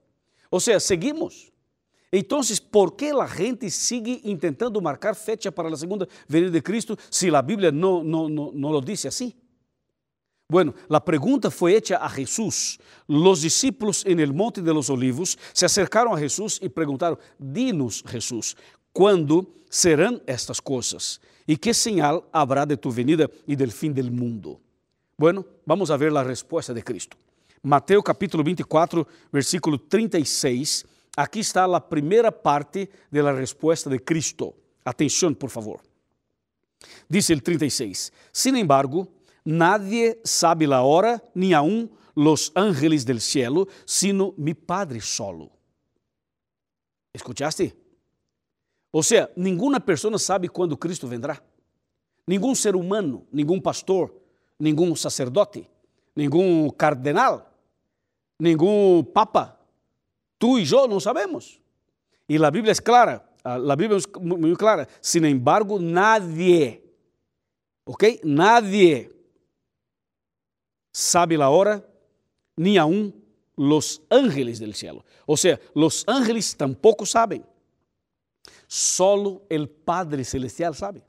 Ou 0.51 0.61
seja, 0.61 0.79
seguimos. 0.79 1.51
Então, 2.13 2.41
por 2.71 2.93
que 2.93 3.11
a 3.11 3.27
gente 3.27 3.71
sigue 3.71 4.37
tentando 4.37 4.81
marcar 4.81 5.15
fecha 5.15 5.53
para 5.53 5.69
a 5.69 5.77
segunda 5.77 6.09
venida 6.27 6.53
de 6.53 6.63
Cristo 6.63 6.97
se 7.11 7.35
a 7.35 7.43
Bíblia 7.43 7.71
não, 7.71 8.03
não, 8.03 8.29
não, 8.29 8.53
não 8.53 8.71
lo 8.71 8.81
diz 8.81 9.05
assim? 9.05 9.35
Bueno, 10.51 10.75
la 10.89 11.05
pregunta 11.05 11.51
fue 11.51 11.77
hecha 11.77 11.97
a 11.97 12.09
Jesús. 12.09 12.81
Los 13.07 13.43
discípulos 13.43 14.03
en 14.07 14.19
el 14.19 14.33
Monte 14.33 14.63
de 14.63 14.73
los 14.73 14.89
Olivos 14.89 15.39
se 15.53 15.67
acercaron 15.67 16.15
a 16.15 16.19
Jesús 16.19 16.59
y 16.63 16.71
preguntaron, 16.71 17.19
dinos 17.39 18.03
Jesús, 18.07 18.57
¿cuándo 18.91 19.47
serán 19.69 20.23
estas 20.27 20.63
cosas? 20.63 21.21
¿Y 21.47 21.59
qué 21.59 21.75
señal 21.75 22.25
habrá 22.33 22.65
de 22.65 22.79
tu 22.79 22.91
venida 22.91 23.29
y 23.47 23.57
del 23.57 23.71
fin 23.71 23.93
del 23.93 24.11
mundo? 24.11 24.59
Bueno, 25.19 25.45
vamos 25.67 25.91
a 25.91 25.99
ver 25.99 26.13
la 26.13 26.25
respuesta 26.25 26.73
de 26.73 26.83
Cristo. 26.83 27.19
Mateo 27.61 28.03
capítulo 28.03 28.43
24, 28.43 29.07
versículo 29.31 29.79
36. 29.79 30.87
Aquí 31.15 31.41
está 31.41 31.67
la 31.67 31.87
primera 31.87 32.31
parte 32.31 32.91
de 33.11 33.23
la 33.23 33.33
respuesta 33.33 33.91
de 33.91 34.03
Cristo. 34.03 34.55
Atención, 34.83 35.35
por 35.35 35.51
favor. 35.51 35.83
Dice 37.07 37.35
el 37.35 37.43
36. 37.43 38.13
Sin 38.33 38.57
embargo, 38.57 39.18
Nadie 39.51 40.21
sabe 40.25 40.67
la 40.67 40.83
hora, 40.83 41.23
ni 41.33 41.55
aun 41.55 41.91
los 42.15 42.53
ángeles 42.55 43.07
del 43.07 43.19
cielo, 43.19 43.67
sino 43.87 44.35
mi 44.37 44.53
Padre 44.53 45.01
solo. 45.01 45.51
¿Escuchaste? 47.15 47.75
Ou 48.93 49.03
seja, 49.03 49.31
nenhuma 49.35 49.81
pessoa 49.81 50.19
sabe 50.19 50.51
quando 50.51 50.77
Cristo 50.77 51.09
vendrá. 51.09 51.43
Nenhum 52.27 52.55
ser 52.55 52.77
humano, 52.77 53.27
nenhum 53.33 53.59
pastor, 53.59 54.15
nenhum 54.61 54.95
sacerdote, 54.95 55.67
nenhum 56.15 56.69
cardenal, 56.69 57.51
nenhum 58.39 59.03
papa. 59.03 59.59
Tu 60.39 60.59
e 60.59 60.71
eu 60.71 60.87
não 60.87 61.01
sabemos. 61.01 61.59
E 62.29 62.37
a 62.37 62.51
Bíblia 62.51 62.73
é 62.73 62.83
clara, 62.83 63.27
a 63.43 63.75
Bíblia 63.75 63.99
é 63.99 64.19
muito 64.21 64.59
clara. 64.59 64.87
Sin 65.01 65.25
embargo, 65.25 65.79
nadie, 65.79 66.83
ok? 67.87 68.21
Nadie 68.23 69.18
sabe 70.99 71.39
la 71.39 71.49
hora, 71.49 71.85
ni 72.57 72.77
aún 72.77 73.15
los 73.57 74.03
ángeles 74.11 74.59
del 74.59 74.75
cielo. 74.75 75.05
O 75.27 75.37
sea, 75.37 75.61
los 75.73 76.03
ángeles 76.09 76.57
tampoco 76.57 77.07
saben. 77.07 77.45
Solo 78.67 79.43
el 79.49 79.69
Padre 79.69 80.25
Celestial 80.25 80.75
sabe. 80.75 81.05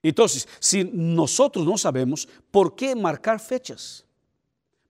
Entonces, 0.00 0.46
si 0.60 0.84
nosotros 0.84 1.66
no 1.66 1.76
sabemos, 1.76 2.28
¿por 2.52 2.76
qué 2.76 2.94
marcar 2.94 3.40
fechas? 3.40 4.04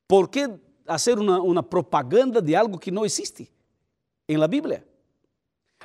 ¿Por 0.06 0.30
qué 0.30 0.50
hacer 0.86 1.18
una, 1.18 1.40
una 1.40 1.62
propaganda 1.62 2.42
de 2.42 2.54
algo 2.54 2.78
que 2.78 2.92
no 2.92 3.06
existe 3.06 3.50
en 4.26 4.38
la 4.38 4.46
Biblia? 4.46 4.84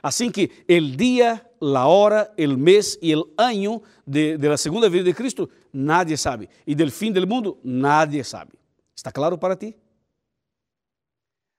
Así 0.01 0.29
que 0.29 0.65
el 0.67 0.97
día, 0.97 1.49
la 1.61 1.87
hora, 1.87 2.33
el 2.35 2.57
mes 2.57 2.99
y 3.01 3.13
el 3.13 3.23
año 3.37 3.81
de, 4.05 4.37
de 4.37 4.49
la 4.49 4.57
segunda 4.57 4.89
venida 4.89 5.05
de 5.05 5.15
Cristo, 5.15 5.49
nadie 5.73 6.15
sabe. 6.15 6.47
E 6.65 6.75
del 6.75 6.91
fim 6.91 7.11
del 7.11 7.27
mundo, 7.27 7.59
nadie 7.63 8.23
sabe. 8.23 8.53
Está 8.95 9.11
claro 9.11 9.37
para 9.37 9.55
ti? 9.55 9.75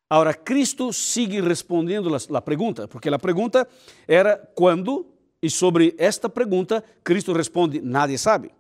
Agora, 0.09 0.33
Cristo 0.33 0.93
sigue 0.93 1.41
respondendo 1.41 2.15
a 2.15 2.41
pergunta, 2.41 2.87
porque 2.87 3.09
a 3.09 3.19
pergunta 3.19 3.67
era 4.07 4.37
quando, 4.55 5.07
e 5.43 5.51
sobre 5.51 5.95
esta 5.99 6.29
pergunta, 6.29 6.85
Cristo 7.03 7.33
responde: 7.33 7.81
nadie 7.81 8.17
sabe. 8.17 8.53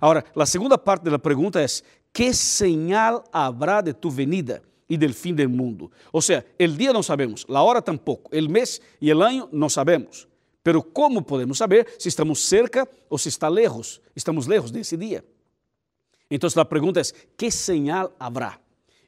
Agora, 0.00 0.24
a 0.34 0.46
segunda 0.46 0.78
parte 0.78 1.10
da 1.10 1.18
pergunta 1.18 1.60
é: 1.60 1.66
que 2.12 2.32
señal 2.32 3.24
habrá 3.30 3.82
de 3.82 3.92
tu 3.92 4.10
venida? 4.10 4.62
e 4.92 4.98
del 4.98 5.14
fim 5.14 5.32
del 5.32 5.48
mundo. 5.48 5.90
Ou 6.12 6.20
seja, 6.20 6.44
o 6.60 6.68
dia 6.68 6.92
não 6.92 7.02
sabemos, 7.02 7.46
a 7.48 7.62
hora 7.62 7.80
tampouco, 7.80 8.30
o 8.30 8.50
mês 8.50 8.78
e 9.00 9.10
o 9.10 9.22
ano 9.22 9.48
não 9.50 9.70
sabemos. 9.70 10.28
Pero 10.62 10.82
como 10.82 11.22
podemos 11.22 11.58
saber 11.58 11.86
se 11.98 12.08
estamos 12.08 12.44
cerca 12.44 12.88
ou 13.08 13.18
se 13.18 13.28
está 13.28 13.48
lejos? 13.48 14.00
Estamos 14.14 14.46
lejos 14.46 14.70
desse 14.70 14.96
dia. 14.96 15.24
Então 16.30 16.48
a 16.54 16.64
pergunta 16.64 17.00
é: 17.00 17.04
que 17.36 17.50
señal 17.50 18.14
habrá? 18.18 18.58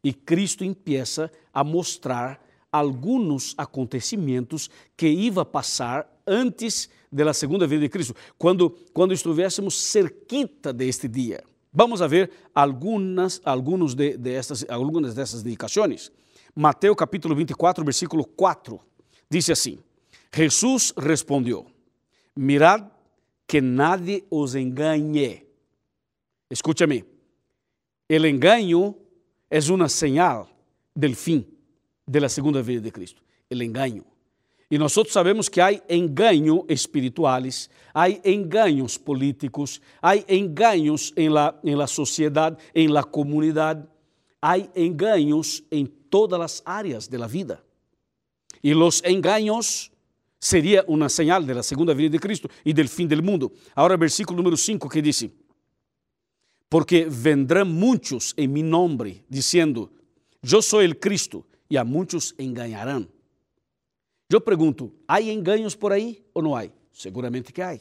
E 0.03 0.13
Cristo 0.13 0.65
empieza 0.65 1.31
a 1.53 1.65
mostrar 1.65 2.45
alguns 2.71 3.55
acontecimentos 3.57 4.69
que 4.97 5.09
iba 5.09 5.45
passar 5.45 6.11
antes 6.27 6.91
da 7.11 7.33
segunda 7.33 7.67
vinda 7.67 7.83
de 7.83 7.89
Cristo, 7.89 8.15
quando 8.37 8.71
quando 8.93 9.15
estivéssemos 9.15 9.75
cerquita 9.81 10.73
deste 10.73 11.09
dia. 11.09 11.43
Vamos 11.73 12.03
a 12.03 12.07
ver 12.07 12.31
algunas, 12.55 13.41
algunos 13.45 13.95
de, 13.95 14.17
de 14.17 14.35
estas, 14.35 14.67
algunas 14.69 15.15
de 15.15 15.23
estas 15.23 15.41
indicaciones. 15.43 16.13
Mateo 16.55 16.95
capítulo 16.95 17.35
24, 17.35 17.85
versículo 17.85 18.25
4, 18.25 18.81
dice 19.29 19.53
así, 19.53 19.81
Jesús 20.35 20.93
respondió, 20.97 21.65
mirad 22.35 22.91
que 23.47 23.63
nadie 23.63 24.25
os 24.31 24.57
engañe. 24.57 25.47
Escúchame, 26.51 27.05
el 28.09 28.25
engaño 28.25 28.97
es 29.49 29.69
una 29.69 29.89
señal 29.89 30.47
del 30.93 31.15
fin 31.15 31.47
de 32.05 32.21
la 32.21 32.29
segunda 32.29 32.63
vida 32.63 32.81
de 32.81 32.91
Cristo, 32.91 33.23
el 33.49 33.63
engaño. 33.63 34.05
E 34.69 34.77
nós 34.79 34.93
sabemos 35.09 35.49
que 35.49 35.61
há 35.61 35.71
engaños 35.89 36.65
espirituais, 36.67 37.71
há 37.95 38.09
engaños 38.25 38.99
políticos, 38.99 39.81
há 40.03 40.17
engaños 40.27 41.13
em 41.15 41.29
la, 41.29 41.55
em 41.63 41.77
la 41.77 41.87
sociedade, 41.87 42.57
em 42.75 42.89
la 42.89 43.05
comunidade, 43.05 43.87
há 44.43 44.59
engaños 44.75 45.63
em 45.71 45.87
todas 45.87 46.41
as 46.41 46.63
áreas 46.65 47.07
da 47.07 47.25
vida. 47.29 47.63
E 48.65 48.75
os 48.75 49.01
engaños 49.05 49.94
seria 50.45 50.85
uma 50.87 51.09
señal 51.09 51.43
da 51.43 51.63
segunda 51.63 51.95
vida 51.95 52.11
de 52.11 52.19
Cristo 52.19 52.51
e 52.67 52.75
del 52.75 52.89
fim 52.89 53.07
del 53.07 53.23
mundo. 53.23 53.51
Agora, 53.75 53.97
versículo 53.97 54.37
número 54.37 54.59
5 54.59 54.91
que 54.91 55.01
diz: 55.01 55.27
Porque 56.69 57.07
vendrão 57.09 57.65
muitos 57.65 58.35
em 58.37 58.47
mi 58.47 58.63
nombre, 58.63 59.25
dizendo: 59.27 59.91
Eu 60.43 60.61
sou 60.61 60.83
el 60.83 60.97
Cristo, 60.97 61.47
e 61.71 61.79
a 61.79 61.85
muitos 61.85 62.35
enganarão. 62.39 63.09
Eu 64.29 64.41
pergunto, 64.41 64.93
há 65.09 65.23
enganos 65.23 65.75
por 65.75 65.93
aí 65.93 66.23
ou 66.35 66.43
não 66.43 66.55
há? 66.55 66.67
Seguramente 66.93 67.51
que 67.51 67.63
há. 67.63 67.79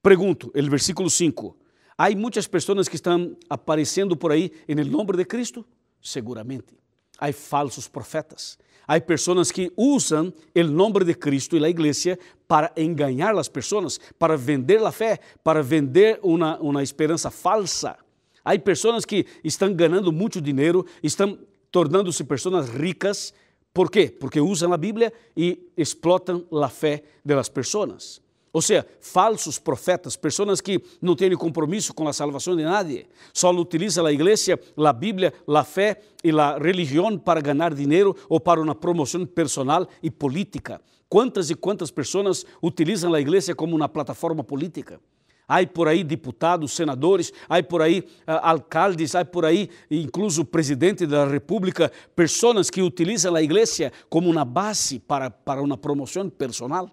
Pergunto, 0.00 0.52
o 0.54 0.70
versículo 0.70 1.10
5, 1.10 1.56
há 1.98 2.10
muitas 2.10 2.46
pessoas 2.46 2.88
que 2.88 2.96
estão 2.96 3.36
aparecendo 3.48 4.16
por 4.16 4.30
aí 4.30 4.52
em 4.68 4.76
nome 4.76 5.16
de 5.16 5.24
Cristo? 5.24 5.66
Seguramente. 6.00 6.78
Há 7.18 7.32
falsos 7.32 7.88
profetas. 7.88 8.58
Há 8.92 9.00
pessoas 9.00 9.52
que 9.52 9.72
usam 9.76 10.32
o 10.52 10.64
nome 10.64 11.04
de 11.04 11.14
Cristo 11.14 11.56
e 11.56 11.64
a 11.64 11.68
igreja 11.68 12.18
para 12.48 12.72
enganar 12.76 13.38
as 13.38 13.46
pessoas, 13.46 14.00
para 14.18 14.36
vender 14.36 14.82
a 14.84 14.90
fé, 14.90 15.20
para 15.44 15.62
vender 15.62 16.18
uma, 16.24 16.58
uma 16.58 16.82
esperança 16.82 17.30
falsa. 17.30 17.96
Há 18.44 18.58
pessoas 18.58 19.04
que 19.04 19.26
estão 19.44 19.72
ganhando 19.72 20.10
muito 20.10 20.40
dinheiro, 20.40 20.84
estão 21.04 21.38
tornando-se 21.70 22.24
pessoas 22.24 22.68
ricas 22.68 23.32
por 23.72 23.88
quê? 23.92 24.08
Porque 24.10 24.40
usam 24.40 24.72
a 24.72 24.76
Bíblia 24.76 25.12
e 25.36 25.70
explotam 25.76 26.44
a 26.52 26.68
fé 26.68 27.04
das 27.24 27.48
pessoas. 27.48 28.20
Ou 28.52 28.60
seja, 28.60 28.84
falsos 29.00 29.58
profetas, 29.58 30.16
pessoas 30.16 30.60
que 30.60 30.82
não 31.00 31.14
têm 31.14 31.34
compromisso 31.36 31.94
com 31.94 32.08
a 32.08 32.12
salvação 32.12 32.56
de 32.56 32.64
nadie, 32.64 33.06
só 33.32 33.50
utilizam 33.52 34.04
a 34.04 34.12
igreja, 34.12 34.58
a 34.76 34.92
Bíblia, 34.92 35.32
a 35.46 35.64
fé 35.64 36.00
e 36.24 36.30
a 36.30 36.58
religião 36.58 37.16
para 37.16 37.40
ganhar 37.40 37.72
dinheiro 37.72 38.16
ou 38.28 38.40
para 38.40 38.60
uma 38.60 38.74
promoção 38.74 39.24
personal 39.24 39.86
e 40.02 40.10
política. 40.10 40.80
Quantas 41.08 41.50
e 41.50 41.54
quantas 41.54 41.90
pessoas 41.90 42.44
utilizam 42.62 43.14
a 43.14 43.20
igreja 43.20 43.54
como 43.54 43.76
uma 43.76 43.88
plataforma 43.88 44.42
política? 44.42 45.00
Há 45.46 45.66
por 45.66 45.88
aí 45.88 46.04
deputados, 46.04 46.72
senadores, 46.72 47.32
há 47.48 47.60
por 47.60 47.82
aí 47.82 48.00
uh, 48.00 48.38
alcaldes, 48.42 49.16
há 49.16 49.24
por 49.24 49.44
aí 49.44 49.68
incluso 49.90 50.44
presidente 50.44 51.06
da 51.06 51.26
República, 51.26 51.90
pessoas 52.14 52.70
que 52.70 52.80
utilizam 52.80 53.34
a 53.34 53.42
igreja 53.42 53.92
como 54.08 54.30
uma 54.30 54.44
base 54.44 55.00
para, 55.00 55.28
para 55.28 55.60
uma 55.60 55.76
promoção 55.76 56.30
personal. 56.30 56.88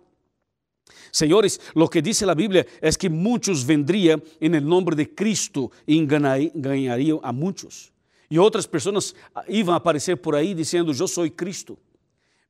Senhores, 1.11 1.59
lo 1.73 1.89
que 1.89 2.01
dice 2.01 2.25
la 2.25 2.35
Biblia 2.35 2.65
es 2.81 2.97
que 2.97 3.09
muchos 3.09 3.65
vendrían 3.65 4.23
en 4.39 4.55
el 4.55 4.65
nombre 4.65 4.95
de 4.95 5.13
Cristo 5.13 5.71
y 5.85 5.97
engañarían 5.97 7.19
a 7.23 7.31
muchos. 7.31 7.91
E 8.29 8.37
outras 8.37 8.67
pessoas 8.67 9.15
iam 9.47 9.71
aparecer 9.71 10.17
por 10.17 10.35
aí 10.35 10.53
dizendo: 10.53 10.91
Eu 10.91 11.07
sou 11.07 11.29
Cristo. 11.31 11.77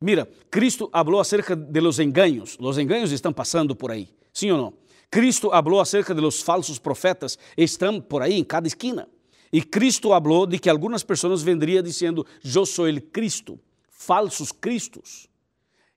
Mira, 0.02 0.28
Cristo 0.50 0.90
falou 0.92 1.20
acerca 1.20 1.56
de 1.56 1.82
los 1.82 2.00
engaños. 2.00 2.58
Los 2.60 2.78
engaños 2.78 3.12
estão 3.12 3.32
passando 3.32 3.76
por 3.76 3.92
aí, 3.92 4.10
sim 4.34 4.52
ou 4.52 4.58
não? 4.58 4.74
Cristo 5.10 5.50
falou 5.50 5.80
acerca 5.80 6.14
de 6.14 6.22
los 6.22 6.42
falsos 6.42 6.80
profetas, 6.80 7.38
estão 7.56 8.02
por 8.02 8.22
aí 8.22 8.34
em 8.34 8.44
cada 8.44 8.68
esquina. 8.68 9.08
E 9.52 9.62
Cristo 9.62 10.10
falou 10.10 10.46
de 10.46 10.60
que 10.60 10.70
algumas 10.70 11.04
pessoas 11.04 11.44
vendriam 11.44 11.84
dizendo: 11.84 12.26
Eu 12.44 12.66
sou 12.66 12.88
o 12.90 13.02
Cristo, 13.02 13.60
falsos 13.90 14.52
cristos. 14.52 15.30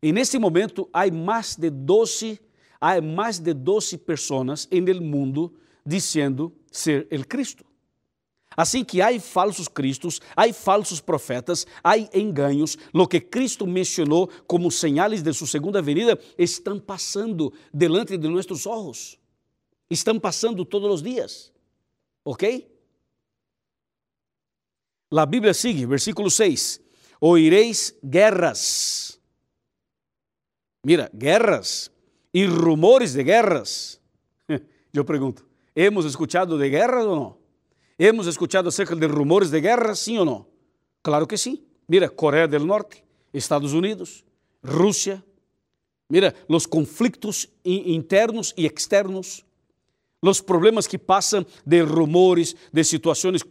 E 0.02 0.12
neste 0.12 0.38
momento 0.38 0.88
há 0.92 1.11
mais 1.11 1.57
de 1.57 1.69
12, 1.71 2.40
há 2.80 3.00
mais 3.00 3.38
de 3.38 3.52
12 3.52 3.99
pessoas 3.99 4.69
no 4.71 5.00
mundo 5.00 5.54
dizendo 5.85 6.52
ser 6.71 7.07
o 7.12 7.26
Cristo. 7.26 7.64
Assim 8.57 8.85
que 8.85 9.00
há 9.00 9.19
falsos 9.21 9.69
cristos, 9.69 10.21
há 10.35 10.52
falsos 10.52 11.00
profetas, 11.00 11.66
há 11.85 11.97
enganos. 11.97 12.76
Lo 12.92 13.07
que 13.07 13.21
Cristo 13.21 13.66
mencionou 13.66 14.28
como 14.47 14.71
señales 14.71 15.23
de 15.23 15.33
sua 15.33 15.47
segunda 15.47 15.80
venida 15.80 16.19
estão 16.37 16.80
passando 16.80 17.52
delante 17.73 18.16
de 18.16 18.28
nossos 18.28 18.66
olhos. 18.66 19.19
Estão 19.88 20.19
passando 20.19 20.64
todos 20.64 20.95
os 20.95 21.02
dias. 21.02 21.52
¿Ok? 22.25 22.69
A 25.12 25.26
Bíblia 25.26 25.54
sigue, 25.54 25.87
versículo 25.87 26.30
6. 26.30 26.80
Oireis 27.21 27.97
guerras. 28.02 29.20
Mira, 30.85 31.11
guerras 31.15 31.91
e 32.33 32.47
rumores 32.47 33.13
de 33.13 33.23
guerras. 33.23 34.01
Eu 34.93 35.05
pergunto, 35.05 35.47
hemos 35.77 36.05
escuchado 36.05 36.59
de 36.59 36.69
guerras 36.71 37.05
ou 37.05 37.17
não? 37.17 37.37
Hemos 37.99 38.27
escuchado 38.27 38.69
acerca 38.69 38.97
de 38.97 39.07
rumores 39.07 39.51
de 39.51 39.61
guerra, 39.61 39.95
sim 39.95 40.17
ou 40.17 40.25
não? 40.25 40.47
Claro 41.03 41.27
que 41.27 41.37
sim. 41.37 41.63
Mira, 41.87 42.09
Coreia 42.09 42.49
do 42.49 42.59
Norte, 42.61 43.05
Estados 43.35 43.75
Unidos, 43.75 44.25
Rússia. 44.65 45.23
Mira, 46.09 46.35
os 46.49 46.65
conflitos 46.65 47.47
internos 47.65 48.55
e 48.57 48.65
externos, 48.65 49.45
os 50.23 50.41
problemas 50.41 50.87
que 50.87 50.99
passam 50.99 51.45
de 51.65 51.83
rumores, 51.83 52.57
de 52.73 52.85
situações 52.85 53.43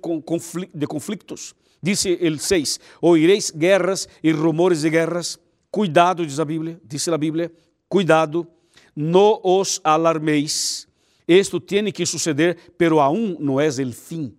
de 0.73 0.87
conflitos. 0.87 1.55
Dice 1.81 2.17
el 2.21 2.39
6: 2.39 2.79
Oireis 3.01 3.51
guerras 3.51 4.09
e 4.23 4.31
rumores 4.31 4.81
de 4.81 4.89
guerras. 4.89 5.39
Cuidado, 5.71 6.25
diz 6.25 6.39
a 6.39 6.45
Bíblia, 6.45 6.79
dice 6.83 7.11
a 7.11 7.17
Bíblia, 7.17 7.51
cuidado, 7.87 8.47
não 8.95 9.39
os 9.43 9.79
alarmeis. 9.83 10.87
Esto 11.27 11.59
tiene 11.59 11.91
que 11.91 12.05
suceder, 12.05 12.57
pero 12.77 12.99
aún 12.99 13.37
não 13.39 13.59
é 13.59 13.67
o 13.67 13.93
fim. 13.93 14.35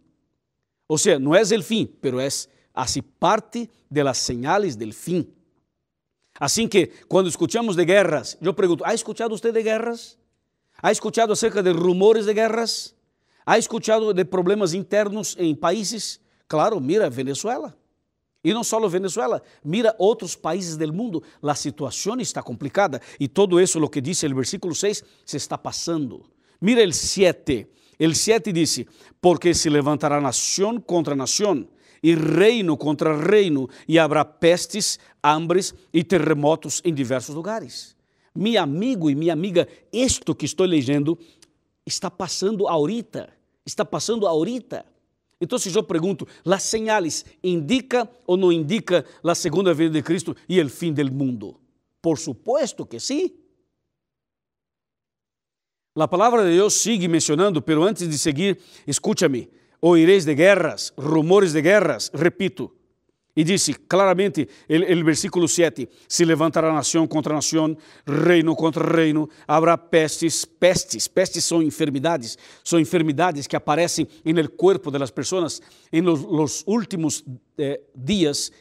O 0.89 0.99
sea, 0.99 1.21
no 1.21 1.37
es 1.37 1.53
el 1.53 1.63
fin, 1.63 1.89
pero 2.01 2.21
es 2.21 2.49
así 2.75 3.01
parte 3.01 3.71
de 3.89 4.03
las 4.03 4.19
señales 4.19 4.77
del 4.77 4.93
fin. 4.93 5.33
Así 6.35 6.67
que 6.69 6.91
cuando 7.07 7.29
escuchamos 7.29 7.77
de 7.77 7.85
guerras, 7.85 8.37
yo 8.41 8.57
pregunto, 8.57 8.85
¿ha 8.85 8.93
escuchado 8.93 9.35
usted 9.35 9.55
de 9.55 9.63
guerras? 9.63 10.19
¿Ha 10.83 10.91
escuchado 10.91 11.33
acerca 11.33 11.63
de 11.63 11.73
rumores 11.73 12.27
de 12.27 12.35
guerras? 12.35 12.97
¿Ha 13.45 13.57
escuchado 13.57 14.13
de 14.13 14.25
problemas 14.25 14.75
internos 14.75 15.37
en 15.39 15.57
países? 15.57 16.21
Claro, 16.49 16.81
mira 16.81 17.09
Venezuela. 17.09 17.77
E 18.43 18.55
não 18.55 18.65
só 18.65 18.87
Venezuela, 18.89 19.43
mira 19.63 19.95
outros 19.99 20.35
países 20.35 20.77
do 20.77 20.93
mundo, 20.93 21.23
a 21.43 21.55
situação 21.55 22.19
está 22.21 22.43
complicada 22.43 23.01
e 23.19 23.29
todo 23.29 23.61
isso, 23.61 23.79
o 23.79 23.89
que 23.89 24.01
diz 24.01 24.23
o 24.23 24.35
versículo 24.35 24.75
6, 24.75 25.05
se 25.27 25.37
está 25.37 25.59
passando. 25.59 26.25
Mira 26.61 26.83
o 26.87 26.93
7, 26.93 27.69
El 27.99 28.15
7 28.15 28.51
dice, 28.51 28.89
porque 29.21 29.53
se 29.53 29.69
levantará 29.69 30.23
nación 30.23 30.81
contra 30.81 31.15
nación 31.15 31.69
e 32.03 32.15
reino 32.15 32.79
contra 32.79 33.15
reino, 33.15 33.69
e 33.87 33.99
habrá 33.99 34.25
pestes, 34.25 34.99
hambres 35.23 35.75
e 35.93 36.03
terremotos 36.03 36.81
em 36.83 36.95
diversos 36.95 37.35
lugares. 37.35 37.95
Meu 38.35 38.63
amigo 38.63 39.11
e 39.11 39.15
minha 39.15 39.35
amiga, 39.35 39.69
isto 39.93 40.35
que 40.35 40.47
estou 40.47 40.65
lendo 40.67 41.19
está 41.85 42.11
passando 42.11 42.67
ahorita, 42.69 43.29
está 43.67 43.85
passando 43.85 44.27
ahorita. 44.27 44.87
Então, 45.41 45.59
se 45.59 45.75
eu 45.75 45.83
pergunto, 45.83 46.29
as 46.45 46.63
señales 46.63 47.25
indica 47.43 48.09
ou 48.27 48.37
não 48.37 48.53
indica 48.53 49.05
a 49.25 49.35
segunda 49.35 49.73
vinda 49.73 49.93
de 49.93 50.03
Cristo 50.03 50.37
e 50.49 50.61
o 50.61 50.69
fim 50.69 50.93
do 50.93 51.13
mundo? 51.13 51.59
Por 52.03 52.19
supuesto 52.19 52.85
que 52.85 53.01
sim. 53.01 53.33
A 55.97 56.07
palavra 56.07 56.45
de 56.45 56.51
Deus 56.55 56.75
sigue 56.75 57.09
mencionando, 57.09 57.61
pero 57.61 57.83
antes 57.83 58.09
de 58.09 58.17
seguir, 58.17 58.59
escúchame, 58.87 59.51
oireis 59.81 60.25
de 60.25 60.35
guerras, 60.35 60.93
rumores 60.97 61.53
de 61.53 61.63
guerras, 61.63 62.11
repito. 62.15 62.80
E 63.37 63.45
disse 63.45 63.75
claramente 63.75 64.49
o 64.69 65.05
versículo 65.05 65.47
7: 65.47 65.89
Se 66.09 66.25
levantará 66.25 66.73
nação 66.73 67.07
contra 67.07 67.35
nação, 67.35 67.77
reino 68.07 68.57
contra 68.57 68.85
reino, 68.85 69.29
haverá 69.47 69.79
pestes, 69.79 70.45
pestes, 70.45 71.07
pestes 71.07 71.45
são 71.45 71.63
enfermidades, 71.63 72.37
são 72.65 72.81
enfermidades 72.81 73.47
que 73.47 73.55
aparecem 73.55 74.09
no 74.25 74.51
corpo 74.51 74.91
das 74.91 75.11
pessoas 75.11 75.63
em 75.93 76.01
los, 76.01 76.23
los 76.23 76.65
últimos 76.67 77.25
eh, 77.61 77.81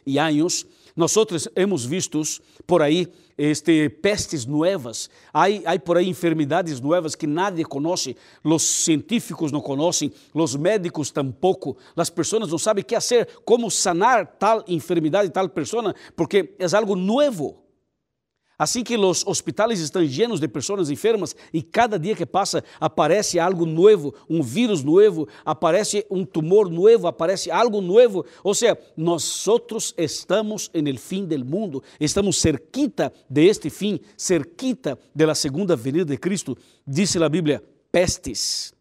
e 0.06 0.20
anos. 0.20 0.66
Nós 0.96 1.16
hemos 1.56 1.86
visto 1.86 2.22
por 2.68 2.82
aí 2.82 3.08
este, 3.38 3.88
pestes 3.88 4.46
novas, 4.46 5.10
há, 5.34 5.48
por 5.80 5.98
aí 5.98 6.10
enfermidades 6.10 6.82
novas 6.82 7.16
que 7.16 7.26
nadie 7.26 7.64
conhece, 7.64 8.18
os 8.44 8.64
científicos 8.64 9.50
não 9.50 9.62
conhecem, 9.62 10.12
os 10.34 10.58
médicos 10.58 11.10
tampouco, 11.10 11.78
as 11.96 12.10
pessoas 12.10 12.52
não 12.52 12.58
sabem 12.58 12.82
o 12.82 12.86
que 12.86 12.96
fazer, 12.96 13.30
como 13.46 13.72
sanar 13.72 14.28
tal 14.38 14.62
enfermidade, 14.68 15.30
tal 15.30 15.48
pessoa, 15.48 15.96
porque 16.18 16.54
é 16.60 16.76
algo 16.76 16.96
novo. 16.98 17.69
Assim 18.60 18.84
que 18.84 18.98
os 18.98 19.26
hospitais 19.26 19.80
estão 19.80 20.04
llenos 20.04 20.42
de 20.42 20.48
pessoas 20.50 20.90
enfermas 20.90 21.34
e 21.54 21.64
cada 21.64 21.98
dia 21.98 22.14
que 22.14 22.26
passa 22.26 22.62
aparece 22.78 23.40
algo 23.40 23.66
novo, 23.66 24.14
um 24.30 24.44
vírus 24.44 24.84
novo, 24.84 25.30
aparece 25.46 26.06
um 26.12 26.26
tumor 26.26 26.70
novo, 26.70 27.08
aparece 27.08 27.50
algo 27.50 27.80
novo. 27.80 28.26
Ou 28.44 28.54
seja, 28.54 28.78
nós 28.98 29.48
estamos 29.98 30.70
en 30.74 30.88
el 30.88 30.98
fim 30.98 31.26
del 31.26 31.46
mundo, 31.46 31.82
estamos 32.02 32.42
cerquita 32.42 33.14
de 33.30 33.48
este 33.48 33.70
fim, 33.70 33.98
cerquita 34.18 35.00
de 35.16 35.26
la 35.26 35.36
segunda 35.36 35.78
venida 35.78 36.04
de 36.04 36.18
Cristo. 36.18 36.58
Dice 36.86 37.24
a 37.24 37.30
Bíblia, 37.30 37.64
pestes. 37.90 38.74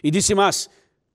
E 0.00 0.12
disse 0.12 0.32
mais, 0.32 0.70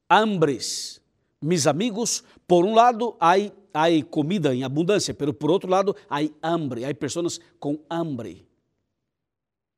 hambres. 0.09 0.99
Mis 1.41 1.65
amigos, 1.65 2.23
por 2.45 2.65
um 2.65 2.75
lado, 2.75 3.15
há 3.17 3.35
há 3.73 3.87
comida 4.09 4.53
em 4.53 4.63
abundância, 4.63 5.15
mas 5.17 5.31
por 5.33 5.51
outro 5.51 5.69
lado, 5.69 5.95
há 6.09 6.19
hambre, 6.41 6.85
há 6.85 6.93
pessoas 6.93 7.39
com 7.59 7.79
hambre. 7.89 8.45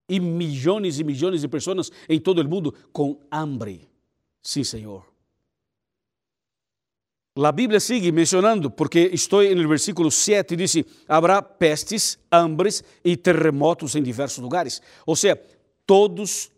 E 0.09 0.19
milhões 0.19 0.99
e 0.99 1.03
milhões 1.03 1.41
de 1.41 1.47
pessoas 1.47 1.91
em 2.09 2.19
todo 2.19 2.39
o 2.39 2.47
mundo 2.47 2.73
com 2.91 3.19
hambre. 3.31 3.87
Sim, 4.41 4.63
Senhor. 4.63 5.13
A 7.35 7.51
Bíblia 7.51 7.79
sigue 7.79 8.11
mencionando, 8.11 8.69
porque 8.69 9.09
estou 9.11 9.43
no 9.55 9.67
versículo 9.67 10.11
7, 10.11 10.55
diz: 10.55 10.75
haverá 11.07 11.41
pestes, 11.41 12.19
hambres 12.31 12.83
e 13.03 13.17
terremotos 13.17 13.95
em 13.95 14.03
diversos 14.03 14.37
lugares. 14.37 14.81
Ou 15.03 15.15
seja, 15.15 15.41
todos, 15.87 16.51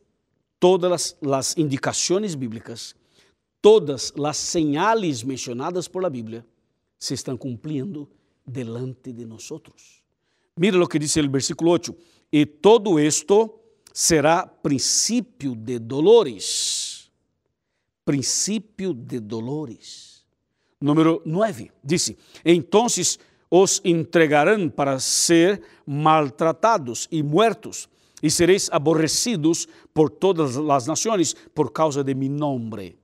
todas 0.59 1.15
as 1.31 1.57
indicações 1.57 2.35
bíblicas, 2.35 2.93
todas 3.61 4.11
as 4.21 4.35
señales 4.35 5.23
mencionadas 5.23 5.87
por 5.87 6.03
la 6.03 6.09
Bíblia, 6.09 6.45
se 6.97 7.13
estão 7.13 7.37
cumprindo 7.37 8.09
delante 8.45 9.11
de 9.11 9.25
nós. 9.25 9.49
Mira 10.57 10.81
o 10.81 10.87
que 10.87 10.99
diz 10.99 11.15
o 11.15 11.29
versículo 11.29 11.71
8: 11.71 11.95
E 12.31 12.45
todo 12.45 12.99
esto 12.99 13.59
será 13.93 14.45
princípio 14.45 15.55
de 15.55 15.79
dolores. 15.79 17.11
Princípio 18.03 18.93
de 18.93 19.19
dolores. 19.19 20.25
Número 20.79 21.21
9 21.25 21.71
diz: 21.83 22.13
Então 22.43 22.87
os 23.49 23.81
entregarão 23.83 24.69
para 24.69 24.99
ser 24.99 25.61
maltratados 25.85 27.07
e 27.11 27.23
muertos, 27.23 27.87
e 28.21 28.29
sereis 28.29 28.69
aborrecidos 28.71 29.67
por 29.93 30.09
todas 30.09 30.57
as 30.57 30.87
nações 30.87 31.35
por 31.53 31.71
causa 31.71 32.03
de 32.03 32.13
mi 32.13 32.29
nome. 32.29 32.97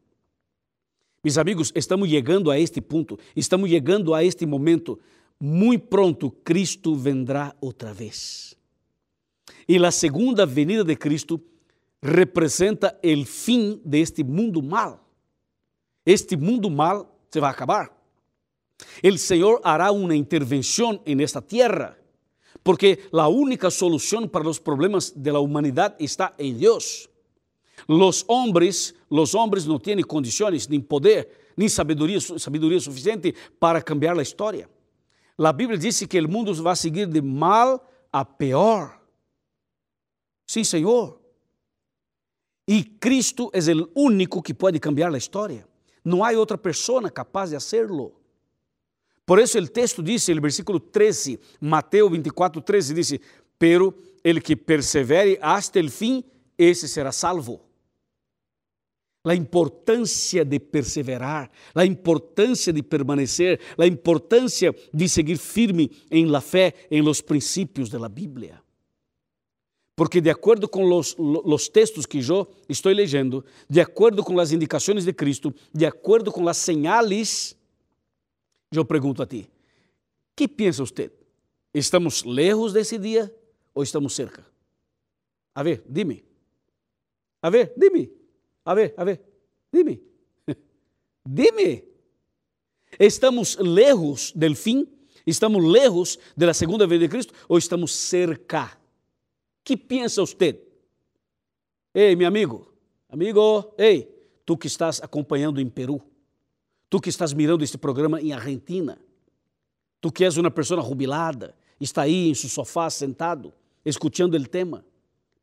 Mis 1.24 1.38
amigos, 1.38 1.72
estamos 1.76 2.10
chegando 2.10 2.50
a 2.50 2.58
este 2.58 2.82
ponto, 2.82 3.20
estamos 3.36 3.70
chegando 3.70 4.16
a 4.16 4.24
este 4.24 4.48
momento. 4.48 5.00
Muito 5.40 5.86
pronto, 5.88 6.32
Cristo 6.44 6.96
vendrá 6.96 7.56
outra 7.62 7.94
vez. 7.94 8.58
E 9.68 9.78
a 9.78 9.92
segunda 9.92 10.48
venida 10.48 10.84
de 10.84 10.96
Cristo 10.96 11.40
representa 12.02 13.00
o 13.04 13.26
fim 13.26 13.80
deste 13.86 14.24
mundo 14.24 14.64
mal. 14.64 15.08
Este 16.04 16.36
mundo 16.36 16.72
mal 16.72 17.20
se 17.30 17.40
vai 17.40 17.52
acabar. 17.52 17.96
O 19.04 19.18
Senhor 19.20 19.62
hará 19.64 19.92
uma 19.92 20.16
intervenção 20.16 21.04
en 21.06 21.22
esta 21.22 21.40
tierra, 21.40 21.96
porque 22.64 22.98
a 23.14 23.28
única 23.28 23.70
solução 23.70 24.28
para 24.28 24.50
os 24.50 24.58
problemas 24.58 25.12
de 25.12 25.32
la 25.32 25.40
humanidad 25.40 25.96
está 26.00 26.34
em 26.40 26.56
Deus. 26.56 27.11
Los 27.88 28.24
hombres, 28.28 28.94
los 29.10 29.36
hombres 29.36 29.66
no 29.66 29.80
tienen 29.80 30.06
condições, 30.06 30.68
nem 30.68 30.80
poder, 30.82 31.54
nem 31.58 31.68
sabedoria, 31.70 32.20
sabedoria 32.20 32.80
suficiente 32.80 33.34
para 33.60 33.82
cambiar 33.82 34.18
a 34.18 34.22
história. 34.22 34.70
A 35.38 35.52
Bíblia 35.52 35.78
diz 35.78 36.06
que 36.06 36.20
o 36.20 36.30
mundo 36.30 36.54
vai 36.56 36.76
seguir 36.76 37.08
de 37.08 37.22
mal 37.22 37.84
a 38.12 38.24
pior. 38.24 39.02
Sim, 40.46 40.64
Senhor. 40.64 41.20
E 42.68 42.84
Cristo 42.84 43.50
é 43.54 43.60
o 43.74 43.90
único 43.96 44.42
que 44.42 44.54
pode 44.54 44.80
cambiar 44.80 45.14
a 45.14 45.18
história. 45.18 45.68
Não 46.04 46.24
há 46.24 46.32
outra 46.32 46.58
pessoa 46.58 47.10
capaz 47.10 47.50
de 47.50 47.56
hacerlo. 47.56 48.14
Por 49.26 49.40
isso 49.40 49.58
o 49.58 49.68
texto 49.68 50.04
diz, 50.04 50.28
no 50.28 50.42
versículo 50.42 50.80
13, 50.80 51.40
Mateus 51.60 52.12
24, 52.12 52.62
13, 52.62 52.94
diz: 52.94 53.20
Pero 53.58 53.96
el 54.24 54.42
que 54.42 54.56
persevere 54.56 55.40
hasta 55.42 55.80
el 55.80 55.90
fim, 55.90 56.24
esse 56.58 56.88
será 56.88 57.12
salvo. 57.12 57.62
A 59.24 59.36
importância 59.36 60.44
de 60.44 60.60
perseverar, 60.60 61.52
a 61.76 61.86
importância 61.86 62.74
de 62.74 62.82
permanecer, 62.82 63.60
a 63.78 63.86
importância 63.86 64.76
de 64.92 65.08
seguir 65.08 65.38
firme 65.38 65.92
em 66.10 66.26
la 66.26 66.42
fé, 66.42 66.74
em 66.90 67.02
los 67.02 67.22
princípios 67.22 67.90
de 67.90 68.00
la 68.00 68.10
Bíblia. 68.10 68.62
Porque 69.96 70.20
de 70.20 70.32
acordo 70.32 70.68
com 70.68 70.92
os, 70.92 71.16
os 71.20 71.70
textos 71.70 72.08
que 72.08 72.18
eu 72.28 72.48
estou 72.68 72.92
leyendo, 72.92 73.46
de 73.70 73.80
acordo 73.80 74.24
com 74.24 74.40
as 74.40 74.52
indicações 74.52 75.06
de 75.06 75.14
Cristo, 75.14 75.54
de 75.72 75.86
acordo 75.86 76.32
com 76.32 76.48
as 76.48 76.58
señales, 76.58 77.56
eu 78.72 78.84
pergunto 78.84 79.22
a 79.22 79.28
ti, 79.28 79.48
que 80.36 80.48
pensa 80.48 80.84
você? 80.84 81.12
Estamos 81.72 82.24
lejos 82.24 82.74
desse 82.74 82.98
dia 82.98 83.32
ou 83.76 83.84
estamos 83.84 84.16
cerca? 84.16 84.44
A 85.54 85.62
ver, 85.62 85.84
dime. 85.88 86.24
A 87.42 87.52
ver, 87.52 87.74
dime. 87.78 88.10
A 88.64 88.74
ver, 88.74 88.94
a 88.98 89.04
ver, 89.04 89.22
dime. 89.72 90.02
Dime. 91.26 91.84
Estamos 93.00 93.58
lejos 93.60 94.32
del 94.36 94.56
fim? 94.56 94.88
Estamos 95.26 95.64
lejos 95.64 96.20
da 96.36 96.54
segunda 96.54 96.86
vez 96.86 97.00
de 97.00 97.10
Cristo 97.10 97.34
ou 97.48 97.58
estamos 97.58 97.94
cerca? 97.94 98.78
Que 99.64 99.78
pensa 99.78 100.22
você? 100.22 100.60
Ei, 101.94 102.16
meu 102.16 102.28
amigo, 102.28 102.74
amigo, 103.10 103.74
ei, 103.78 104.08
tu 104.46 104.58
que 104.58 104.68
estás 104.68 105.02
acompanhando 105.02 105.60
em 105.60 105.70
Peru, 105.70 106.02
tu 106.90 107.00
que 107.00 107.10
estás 107.10 107.34
mirando 107.34 107.64
este 107.64 107.78
programa 107.78 108.22
em 108.22 108.32
Argentina, 108.32 108.98
tu 110.00 110.12
que 110.12 110.24
és 110.24 110.38
uma 110.38 110.50
pessoa 110.50 110.82
jubilada, 110.82 111.54
está 111.80 112.04
aí 112.04 112.30
em 112.30 112.34
seu 112.34 112.50
sofá 112.50 112.90
sentado, 112.90 113.54
escutando 113.84 114.36
o 114.36 114.48
tema, 114.48 114.86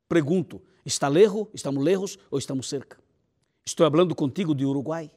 pergunto, 0.09 0.61
está 0.85 1.07
lejos, 1.07 1.48
estamos 1.52 1.85
lejos 1.85 2.18
ou 2.31 2.38
estamos 2.38 2.68
cerca? 2.68 2.98
Estou 3.68 3.90
falando 3.90 4.14
contigo 4.14 4.54
de 4.54 4.64
Uruguai, 4.64 5.11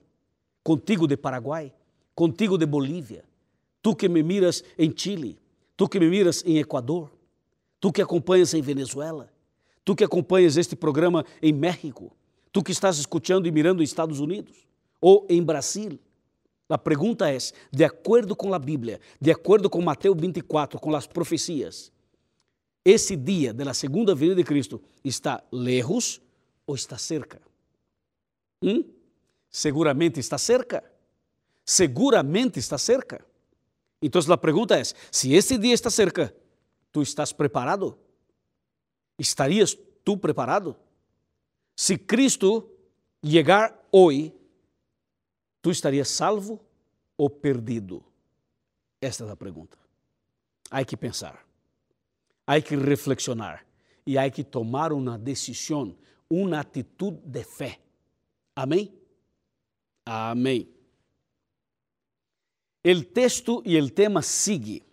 contigo 0.62 1.08
de 1.08 1.16
Paraguai, 1.16 1.74
contigo 2.14 2.58
de 2.58 2.66
Bolívia, 2.66 3.24
tu 3.82 3.96
que 3.96 4.10
me 4.10 4.22
miras 4.22 4.62
em 4.78 4.94
Chile, 4.94 5.40
tu 5.78 5.88
que 5.88 5.98
me 5.98 6.10
miras 6.10 6.44
em 6.46 6.58
Equador, 6.58 7.10
tu 7.80 7.94
que 7.94 8.02
acompanhas 8.02 8.54
em 8.54 8.62
Venezuela, 8.62 9.32
tu 9.86 9.96
que 9.96 10.04
acompanhas 10.04 10.58
este 10.58 10.76
programa 10.76 11.26
em 11.42 11.54
México, 11.54 12.12
tu 12.52 12.62
que 12.62 12.74
estás 12.74 12.98
escutando 12.98 13.48
e 13.48 13.52
mirando 13.54 13.82
em 13.82 13.86
Estados 13.86 14.20
Unidos 14.20 14.68
ou 15.00 15.26
em 15.30 15.42
Brasil. 15.42 15.98
A 16.68 16.78
pergunta 16.78 17.32
é: 17.32 17.38
de 17.72 17.86
acordo 17.86 18.36
com 18.36 18.54
a 18.54 18.60
Bíblia, 18.60 19.00
de 19.22 19.32
acordo 19.32 19.70
com 19.70 19.82
Mateus 19.82 20.18
24, 20.20 20.78
com 20.78 20.94
as 20.94 21.08
profecias, 21.08 21.90
esse 22.84 23.16
dia 23.16 23.54
da 23.54 23.74
segunda 23.74 24.14
vinda 24.14 24.36
de 24.36 24.44
Cristo 24.44 24.82
está 25.06 25.42
lejos 25.54 26.20
ou 26.68 26.76
está 26.76 26.98
cerca? 26.98 27.51
Hum? 28.62 28.84
Seguramente 29.50 30.20
está 30.20 30.38
cerca. 30.38 30.84
Seguramente 31.66 32.60
está 32.60 32.78
cerca. 32.78 33.26
Então 34.02 34.22
a 34.32 34.38
pergunta 34.38 34.78
é: 34.78 34.84
se 35.12 35.34
esse 35.34 35.58
dia 35.58 35.74
está 35.74 35.90
cerca, 35.90 36.34
tu 36.92 37.02
estás 37.02 37.32
preparado? 37.32 37.98
¿Estarías 39.18 39.78
tu 40.04 40.18
preparado? 40.18 40.78
Se 41.76 41.98
Cristo 41.98 42.70
chegar 43.24 43.88
hoje, 43.92 44.34
tu 45.62 45.70
estarias 45.70 46.10
salvo 46.10 46.60
ou 47.18 47.30
perdido? 47.30 48.04
Esta 49.00 49.26
é 49.26 49.32
a 49.32 49.36
pergunta. 49.36 49.78
Há 50.70 50.84
que 50.86 50.96
pensar, 50.96 51.46
há 52.48 52.62
que 52.62 52.76
reflexionar 52.76 53.66
e 54.06 54.18
há 54.18 54.30
que 54.30 54.44
tomar 54.44 54.94
uma 54.94 55.18
decisão, 55.18 55.96
uma 56.30 56.60
atitude 56.60 57.20
de 57.26 57.44
fé. 57.44 57.80
Amém? 58.62 58.94
Amém. 60.06 60.70
O 62.86 63.04
texto 63.04 63.64
e 63.66 63.76
o 63.80 63.90
tema 63.90 64.22
sigue, 64.22 64.84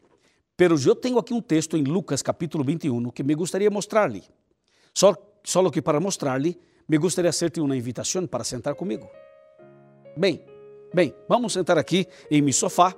pero 0.57 0.75
eu 0.87 0.97
tenho 0.97 1.19
aqui 1.19 1.35
um 1.35 1.43
texto 1.43 1.77
em 1.77 1.83
Lucas 1.83 2.23
capítulo 2.23 2.65
21 2.65 3.11
que 3.11 3.23
me 3.23 3.35
gostaria 3.35 3.71
mostrar-lhe. 3.71 4.23
Só, 4.95 5.15
só 5.45 5.69
que 5.69 5.83
para 5.83 6.01
mostrar-lhe, 6.01 6.59
me 6.89 6.97
gostaria 6.97 7.29
hacerte 7.29 7.61
uma 7.61 7.77
invitação 7.77 8.27
para 8.27 8.43
sentar 8.43 8.75
comigo. 8.75 9.07
Bem, 10.17 10.43
bem, 10.95 11.15
vamos 11.29 11.53
sentar 11.53 11.77
aqui 11.77 12.07
em 12.31 12.41
meu 12.41 12.55
sofá, 12.55 12.97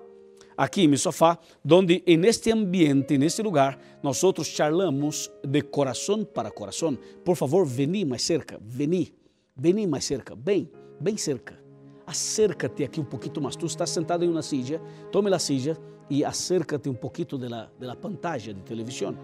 aqui 0.57 0.83
em 0.83 0.89
meu 0.89 0.99
sofá, 0.99 1.37
onde 1.69 2.05
en 2.07 2.25
este 2.25 2.53
ambiente, 2.53 3.19
neste 3.19 3.43
lugar, 3.43 3.77
nós 4.05 4.23
outros 4.23 4.47
charlamos 4.47 5.33
de 5.45 5.63
coração 5.63 6.25
para 6.25 6.53
coração. 6.53 6.97
Por 7.25 7.35
favor, 7.35 7.67
vení 7.67 8.05
mais 8.05 8.23
cerca, 8.23 8.57
vení. 8.63 9.20
Vení 9.57 9.87
mais 9.87 10.05
cerca, 10.05 10.35
bem, 10.35 10.71
bem 11.01 11.17
cerca. 11.17 11.59
Acércate 12.07 12.85
aqui 12.85 13.01
um 13.01 13.05
pouquinho 13.05 13.43
mais. 13.43 13.57
Tu 13.57 13.67
estás 13.67 13.91
sentado 13.91 14.25
em 14.25 14.29
uma 14.29 14.43
silla, 14.43 14.81
tome 15.13 15.33
a 15.33 15.39
silla 15.39 15.77
e 16.09 16.25
acércate 16.25 16.89
um 16.89 16.95
pouquinho 16.95 17.39
de 17.39 17.49
la 17.49 17.97
pantalla 17.97 18.55
de 18.55 18.63
televisão. 18.63 19.17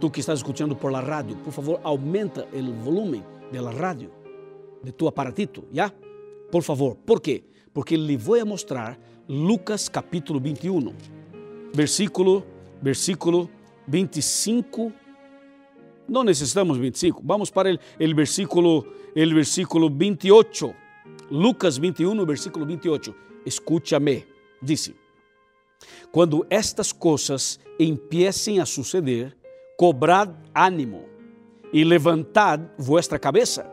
Tu 0.00 0.10
que 0.10 0.20
estás 0.20 0.40
escutando 0.40 0.74
por 0.74 0.90
la 0.90 1.00
rádio, 1.00 1.36
por 1.36 1.52
favor, 1.52 1.80
aumenta 1.84 2.48
o 2.52 2.72
volume 2.82 3.22
de 3.52 3.60
la 3.60 3.70
rádio, 3.70 4.10
de 4.82 4.90
tu 4.90 5.06
aparatito, 5.06 5.64
¿ya? 5.72 5.94
Por 6.50 6.62
favor, 6.62 6.96
por 6.96 7.20
quê? 7.20 7.44
Porque 7.72 7.96
lhe 7.96 8.16
vou 8.16 8.44
mostrar 8.44 8.98
Lucas 9.28 9.88
capítulo 9.88 10.40
21, 10.40 10.92
versículo, 11.72 12.44
versículo 12.82 13.48
25 13.86 14.92
não 16.12 16.22
necessitamos 16.22 16.76
25. 16.76 17.22
Vamos 17.24 17.50
para 17.50 17.70
el, 17.70 17.80
el, 17.98 18.14
versículo, 18.14 18.86
el 19.14 19.34
versículo 19.34 19.88
28. 19.88 20.74
Lucas 21.30 21.78
21, 21.78 22.26
versículo 22.26 22.66
28. 22.66 23.14
Escúchame. 23.46 24.26
Dice: 24.60 24.94
Quando 26.12 26.46
estas 26.50 26.92
coisas 26.92 27.58
empiecem 27.78 28.60
a 28.60 28.66
suceder, 28.66 29.36
cobrad 29.76 30.30
ánimo 30.54 31.06
e 31.72 31.82
levantad 31.82 32.60
vuestra 32.78 33.18
cabeça, 33.18 33.64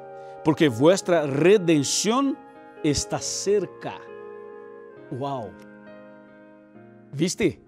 porque 0.44 0.70
vuestra 0.70 1.26
redenção 1.26 2.38
está 2.84 3.20
cerca. 3.20 4.00
Uau! 5.12 5.52
¿Viste? 7.12 7.60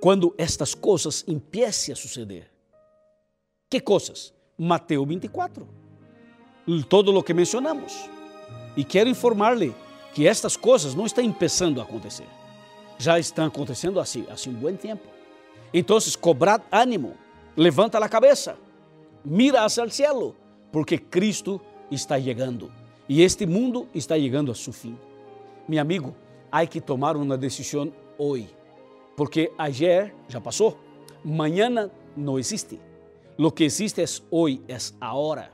Quando 0.00 0.34
estas 0.38 0.74
coisas 0.74 1.24
empiecem 1.26 1.92
a 1.92 1.96
suceder. 1.96 2.49
Que 3.70 3.78
coisas? 3.78 4.34
Mateus 4.58 5.06
24. 5.06 5.64
Todo 6.88 7.16
o 7.16 7.22
que 7.22 7.32
mencionamos. 7.32 8.10
E 8.76 8.82
quero 8.82 9.08
informar-lhe 9.08 9.72
que 10.12 10.26
estas 10.26 10.56
coisas 10.56 10.92
não 10.92 11.06
estão 11.06 11.32
começando 11.32 11.80
a 11.80 11.84
acontecer. 11.84 12.26
Já 12.98 13.16
estão 13.20 13.46
acontecendo 13.46 14.00
assim, 14.00 14.26
assim 14.28 14.50
um 14.50 14.54
bom 14.54 14.74
tempo. 14.74 15.06
Então, 15.72 15.98
cobrad 16.20 16.62
ânimo, 16.72 17.14
levanta 17.56 17.96
a 17.98 18.08
cabeça, 18.08 18.58
mira 19.24 19.64
hacia 19.64 19.84
o 19.84 19.90
cielo, 19.90 20.34
porque 20.72 20.98
Cristo 20.98 21.60
está 21.92 22.20
chegando 22.20 22.72
e 23.08 23.22
este 23.22 23.46
mundo 23.46 23.88
está 23.94 24.16
chegando 24.16 24.50
a 24.50 24.54
seu 24.54 24.72
fim. 24.72 24.98
Meu 25.68 25.80
amigo, 25.80 26.16
há 26.50 26.66
que 26.66 26.80
tomar 26.80 27.16
uma 27.16 27.38
decisão 27.38 27.92
hoje, 28.18 28.52
porque 29.16 29.52
ayer 29.56 30.12
já 30.28 30.40
passou, 30.40 30.76
amanhã 31.24 31.88
não 32.16 32.36
existe. 32.36 32.80
Lo 33.40 33.54
que 33.54 33.64
existe 33.64 34.02
es 34.02 34.22
hoy, 34.28 34.60
es 34.68 34.94
ahora. 35.00 35.50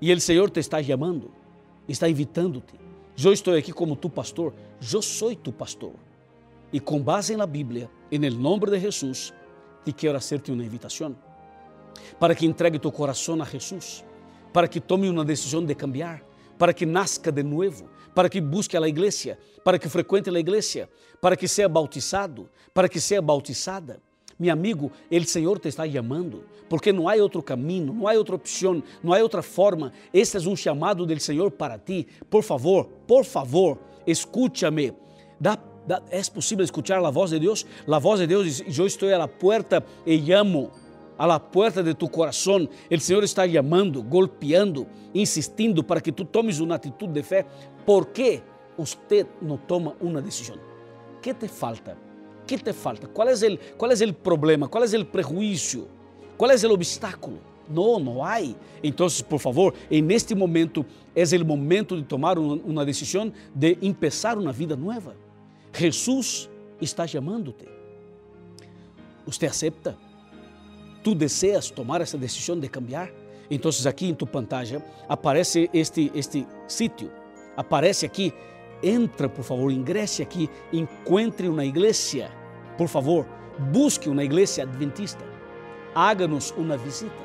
E 0.00 0.12
o 0.12 0.20
Senhor 0.20 0.48
te 0.48 0.60
está 0.60 0.80
chamando, 0.80 1.32
está 1.88 2.08
invitando-te. 2.08 2.78
Eu 3.18 3.32
estou 3.32 3.52
aqui 3.52 3.72
como 3.72 3.96
tu 3.96 4.08
pastor, 4.08 4.54
eu 4.80 5.02
sou 5.02 5.34
tu 5.34 5.52
pastor. 5.52 5.94
E 6.72 6.78
com 6.78 7.02
base 7.02 7.36
na 7.36 7.44
Bíblia, 7.44 7.90
em 8.12 8.20
nome 8.30 8.66
de 8.66 8.78
Jesus, 8.78 9.34
te 9.84 9.92
quero 9.92 10.16
hacerte 10.16 10.52
uma 10.52 10.64
invitação 10.64 11.16
para 12.20 12.32
que 12.32 12.46
entregue 12.46 12.78
tu 12.78 12.92
coração 12.92 13.42
a 13.42 13.44
Jesus 13.44 14.04
para 14.52 14.68
que 14.68 14.80
tome 14.80 15.10
uma 15.10 15.24
decisão 15.24 15.64
de 15.64 15.74
cambiar, 15.74 16.22
para 16.56 16.72
que 16.72 16.86
nasca 16.86 17.32
de 17.32 17.42
novo, 17.42 17.90
para 18.14 18.30
que 18.30 18.40
busque 18.40 18.76
a 18.76 18.88
igreja, 18.88 19.36
para 19.64 19.80
que 19.80 19.88
frequente 19.88 20.30
a 20.30 20.38
igreja, 20.38 20.88
para 21.20 21.36
que 21.36 21.48
seja 21.48 21.68
bautizado, 21.68 22.48
para 22.72 22.88
que 22.88 23.00
seja 23.00 23.20
bautizada. 23.20 24.00
Meu 24.38 24.52
amigo, 24.52 24.92
o 25.10 25.24
Senhor 25.24 25.58
te 25.58 25.68
está 25.68 25.88
chamando, 25.88 26.44
porque 26.68 26.92
não 26.92 27.08
há 27.08 27.14
outro 27.14 27.42
caminho, 27.42 27.92
não 27.94 28.06
há 28.06 28.12
outra 28.12 28.34
opção, 28.34 28.82
não 29.02 29.14
há 29.14 29.18
outra 29.18 29.42
forma. 29.42 29.92
Este 30.12 30.36
é 30.36 30.40
um 30.40 30.54
chamado 30.54 31.06
do 31.06 31.20
Senhor 31.20 31.50
para 31.50 31.78
ti. 31.78 32.06
Por 32.28 32.42
favor, 32.42 32.86
por 33.06 33.24
favor, 33.24 33.78
escúchame. 34.06 34.92
Da, 35.40 35.58
é 36.10 36.20
possível 36.24 36.64
escuchar 36.64 37.02
a 37.02 37.10
voz 37.10 37.30
de 37.30 37.38
Deus? 37.38 37.64
A 37.90 37.98
voz 37.98 38.20
de 38.20 38.26
Deus 38.26 38.44
diz: 38.44 38.78
Eu 38.78 38.86
estou 38.86 39.08
a 39.08 39.16
la 39.16 39.28
puerta 39.28 39.82
e 40.04 40.16
llamo. 40.16 40.70
A 41.18 41.24
la 41.24 41.40
puerta 41.40 41.82
de 41.82 41.94
tu 41.94 42.10
coração, 42.10 42.68
o 42.90 43.00
Senhor 43.00 43.24
está 43.24 43.48
chamando, 43.48 44.02
golpeando, 44.02 44.86
insistindo 45.14 45.82
para 45.82 45.98
que 45.98 46.12
tu 46.12 46.26
tomes 46.26 46.60
uma 46.60 46.74
atitude 46.74 47.14
de 47.14 47.22
fé. 47.22 47.46
¿Por 47.86 48.08
que 48.08 48.42
você 48.76 49.26
não 49.40 49.56
toma 49.56 49.96
uma 49.98 50.20
decisão? 50.20 50.56
O 51.16 51.20
que 51.20 51.32
te 51.32 51.48
falta? 51.48 52.05
¿Qué 52.46 52.58
te 52.58 52.72
falta? 52.72 53.08
¿Cuál 53.08 53.28
es 53.28 53.42
el, 53.42 53.58
cuál 53.76 53.92
es 53.92 54.00
el 54.00 54.14
problema? 54.14 54.68
¿Cuál 54.68 54.84
es 54.84 54.92
el 54.92 55.06
prejuicio? 55.06 55.86
¿Cuál 56.36 56.52
es 56.52 56.62
el 56.62 56.70
obstáculo? 56.70 57.38
No, 57.68 57.98
no 57.98 58.24
hay. 58.24 58.54
Entonces, 58.82 59.22
por 59.22 59.40
favor, 59.40 59.74
en 59.90 60.10
este 60.10 60.34
momento 60.34 60.84
es 61.14 61.32
el 61.32 61.44
momento 61.44 61.96
de 61.96 62.02
tomar 62.02 62.38
una 62.38 62.84
decisión 62.84 63.32
de 63.54 63.76
empezar 63.82 64.38
una 64.38 64.52
vida 64.52 64.76
nueva. 64.76 65.12
Jesús 65.72 66.48
está 66.80 67.06
llamándote. 67.06 67.66
¿Usted 69.26 69.48
acepta? 69.48 69.96
¿Tú 71.02 71.16
deseas 71.16 71.72
tomar 71.72 72.02
esa 72.02 72.16
decisión 72.16 72.60
de 72.60 72.68
cambiar? 72.68 73.12
Entonces 73.50 73.86
aquí 73.86 74.08
en 74.08 74.16
tu 74.16 74.26
pantalla 74.26 74.80
aparece 75.08 75.68
este, 75.72 76.10
este 76.14 76.46
sitio. 76.66 77.10
Aparece 77.56 78.06
aquí 78.06 78.32
entra, 78.82 79.28
por 79.28 79.44
favor, 79.44 79.70
ingresse 79.70 80.22
aqui, 80.22 80.50
encontre 80.72 81.48
uma 81.48 81.64
igreja, 81.64 82.30
por 82.76 82.88
favor, 82.88 83.26
busque 83.72 84.08
uma 84.08 84.24
igreja 84.24 84.62
adventista, 84.62 85.24
háganos 85.94 86.52
uma 86.56 86.76
visita, 86.76 87.24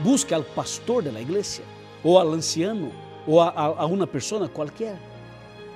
busque 0.00 0.34
ao 0.34 0.42
pastor 0.42 1.02
da 1.02 1.20
igreja, 1.20 1.62
ou 2.02 2.18
ao 2.18 2.30
anciano, 2.30 2.92
ou 3.26 3.40
a, 3.40 3.48
a, 3.48 3.64
a 3.82 3.86
uma 3.86 4.06
pessoa 4.06 4.48
qualquer. 4.48 4.98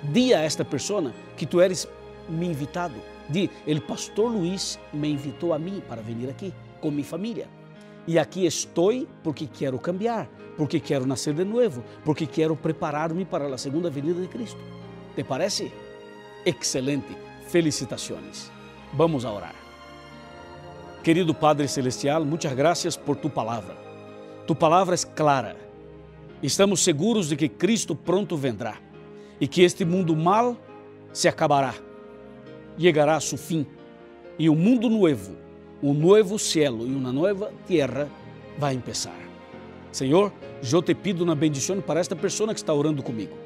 Diga 0.02 0.38
a 0.38 0.42
esta 0.42 0.64
pessoa 0.64 1.12
que 1.37 1.46
tu 1.46 1.61
eres 1.61 1.88
me 2.28 2.46
invitado. 2.46 2.94
Di, 3.28 3.50
el 3.66 3.80
pastor 3.80 4.30
Luiz 4.30 4.78
me 4.92 5.09
invitou 5.09 5.54
a 5.54 5.59
mim 5.59 5.83
para 5.88 6.02
vir 6.02 6.28
aqui 6.28 6.52
com 6.80 6.90
minha 6.90 7.04
família. 7.04 7.48
E 8.06 8.18
aqui 8.18 8.44
estou 8.44 9.06
porque 9.22 9.46
quero 9.46 9.78
cambiar, 9.78 10.28
porque 10.56 10.78
quero 10.78 11.06
nascer 11.06 11.34
de 11.34 11.44
novo, 11.44 11.82
porque 12.04 12.26
quero 12.26 12.54
preparar-me 12.54 13.24
para 13.24 13.46
a 13.52 13.58
segunda 13.58 13.88
venida 13.88 14.20
de 14.20 14.28
Cristo. 14.28 14.60
¿Te 15.16 15.24
parece? 15.24 15.72
Excelente. 16.44 17.16
Felicitações. 17.48 18.50
Vamos 18.92 19.24
a 19.24 19.32
orar. 19.32 19.54
Querido 21.02 21.34
Padre 21.34 21.68
Celestial, 21.68 22.24
muitas 22.24 22.52
graças 22.54 22.96
por 22.96 23.16
tu 23.16 23.30
palavra. 23.30 23.76
Tu 24.46 24.54
palavra 24.54 24.94
é 24.94 25.14
clara. 25.14 25.56
Estamos 26.42 26.84
seguros 26.84 27.28
de 27.28 27.36
que 27.36 27.48
Cristo 27.48 27.94
pronto 27.94 28.36
vendrá 28.36 28.78
e 29.40 29.48
que 29.48 29.62
este 29.62 29.84
mundo 29.84 30.14
mal 30.14 30.56
se 31.12 31.28
acabará, 31.28 31.74
chegará 32.78 33.16
a 33.16 33.20
seu 33.20 33.38
fim 33.38 33.66
e 34.38 34.50
um 34.50 34.56
mundo 34.56 34.90
novo 34.90 35.43
um 35.84 35.92
novo 35.92 36.38
céu 36.38 36.78
e 36.80 36.94
uma 36.94 37.12
nova 37.12 37.52
terra 37.68 38.08
vai 38.56 38.74
começar. 38.78 39.18
Senhor, 39.92 40.32
eu 40.72 40.80
te 40.80 40.94
pido 40.94 41.22
uma 41.22 41.34
bendição 41.34 41.78
para 41.82 42.00
esta 42.00 42.16
pessoa 42.16 42.54
que 42.54 42.60
está 42.60 42.72
orando 42.72 43.02
comigo, 43.02 43.36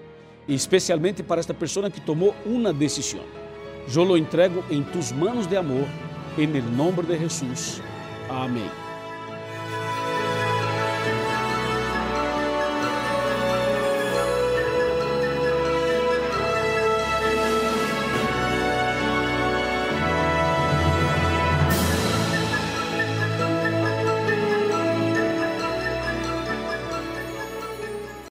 e 0.46 0.55
especialmente 0.55 1.20
para 1.20 1.40
esta 1.40 1.53
pessoa 1.53 1.90
que 1.90 2.01
tomou 2.01 2.33
uma 2.46 2.72
decisão. 2.72 3.24
Eu 3.92 4.05
lo 4.05 4.16
entrego 4.16 4.64
em 4.70 4.85
tus 4.85 5.11
manos 5.11 5.48
de 5.48 5.57
amor, 5.57 5.88
em 6.38 6.46
nome 6.46 7.03
de 7.03 7.18
Jesus. 7.18 7.83
Amém. 8.31 8.88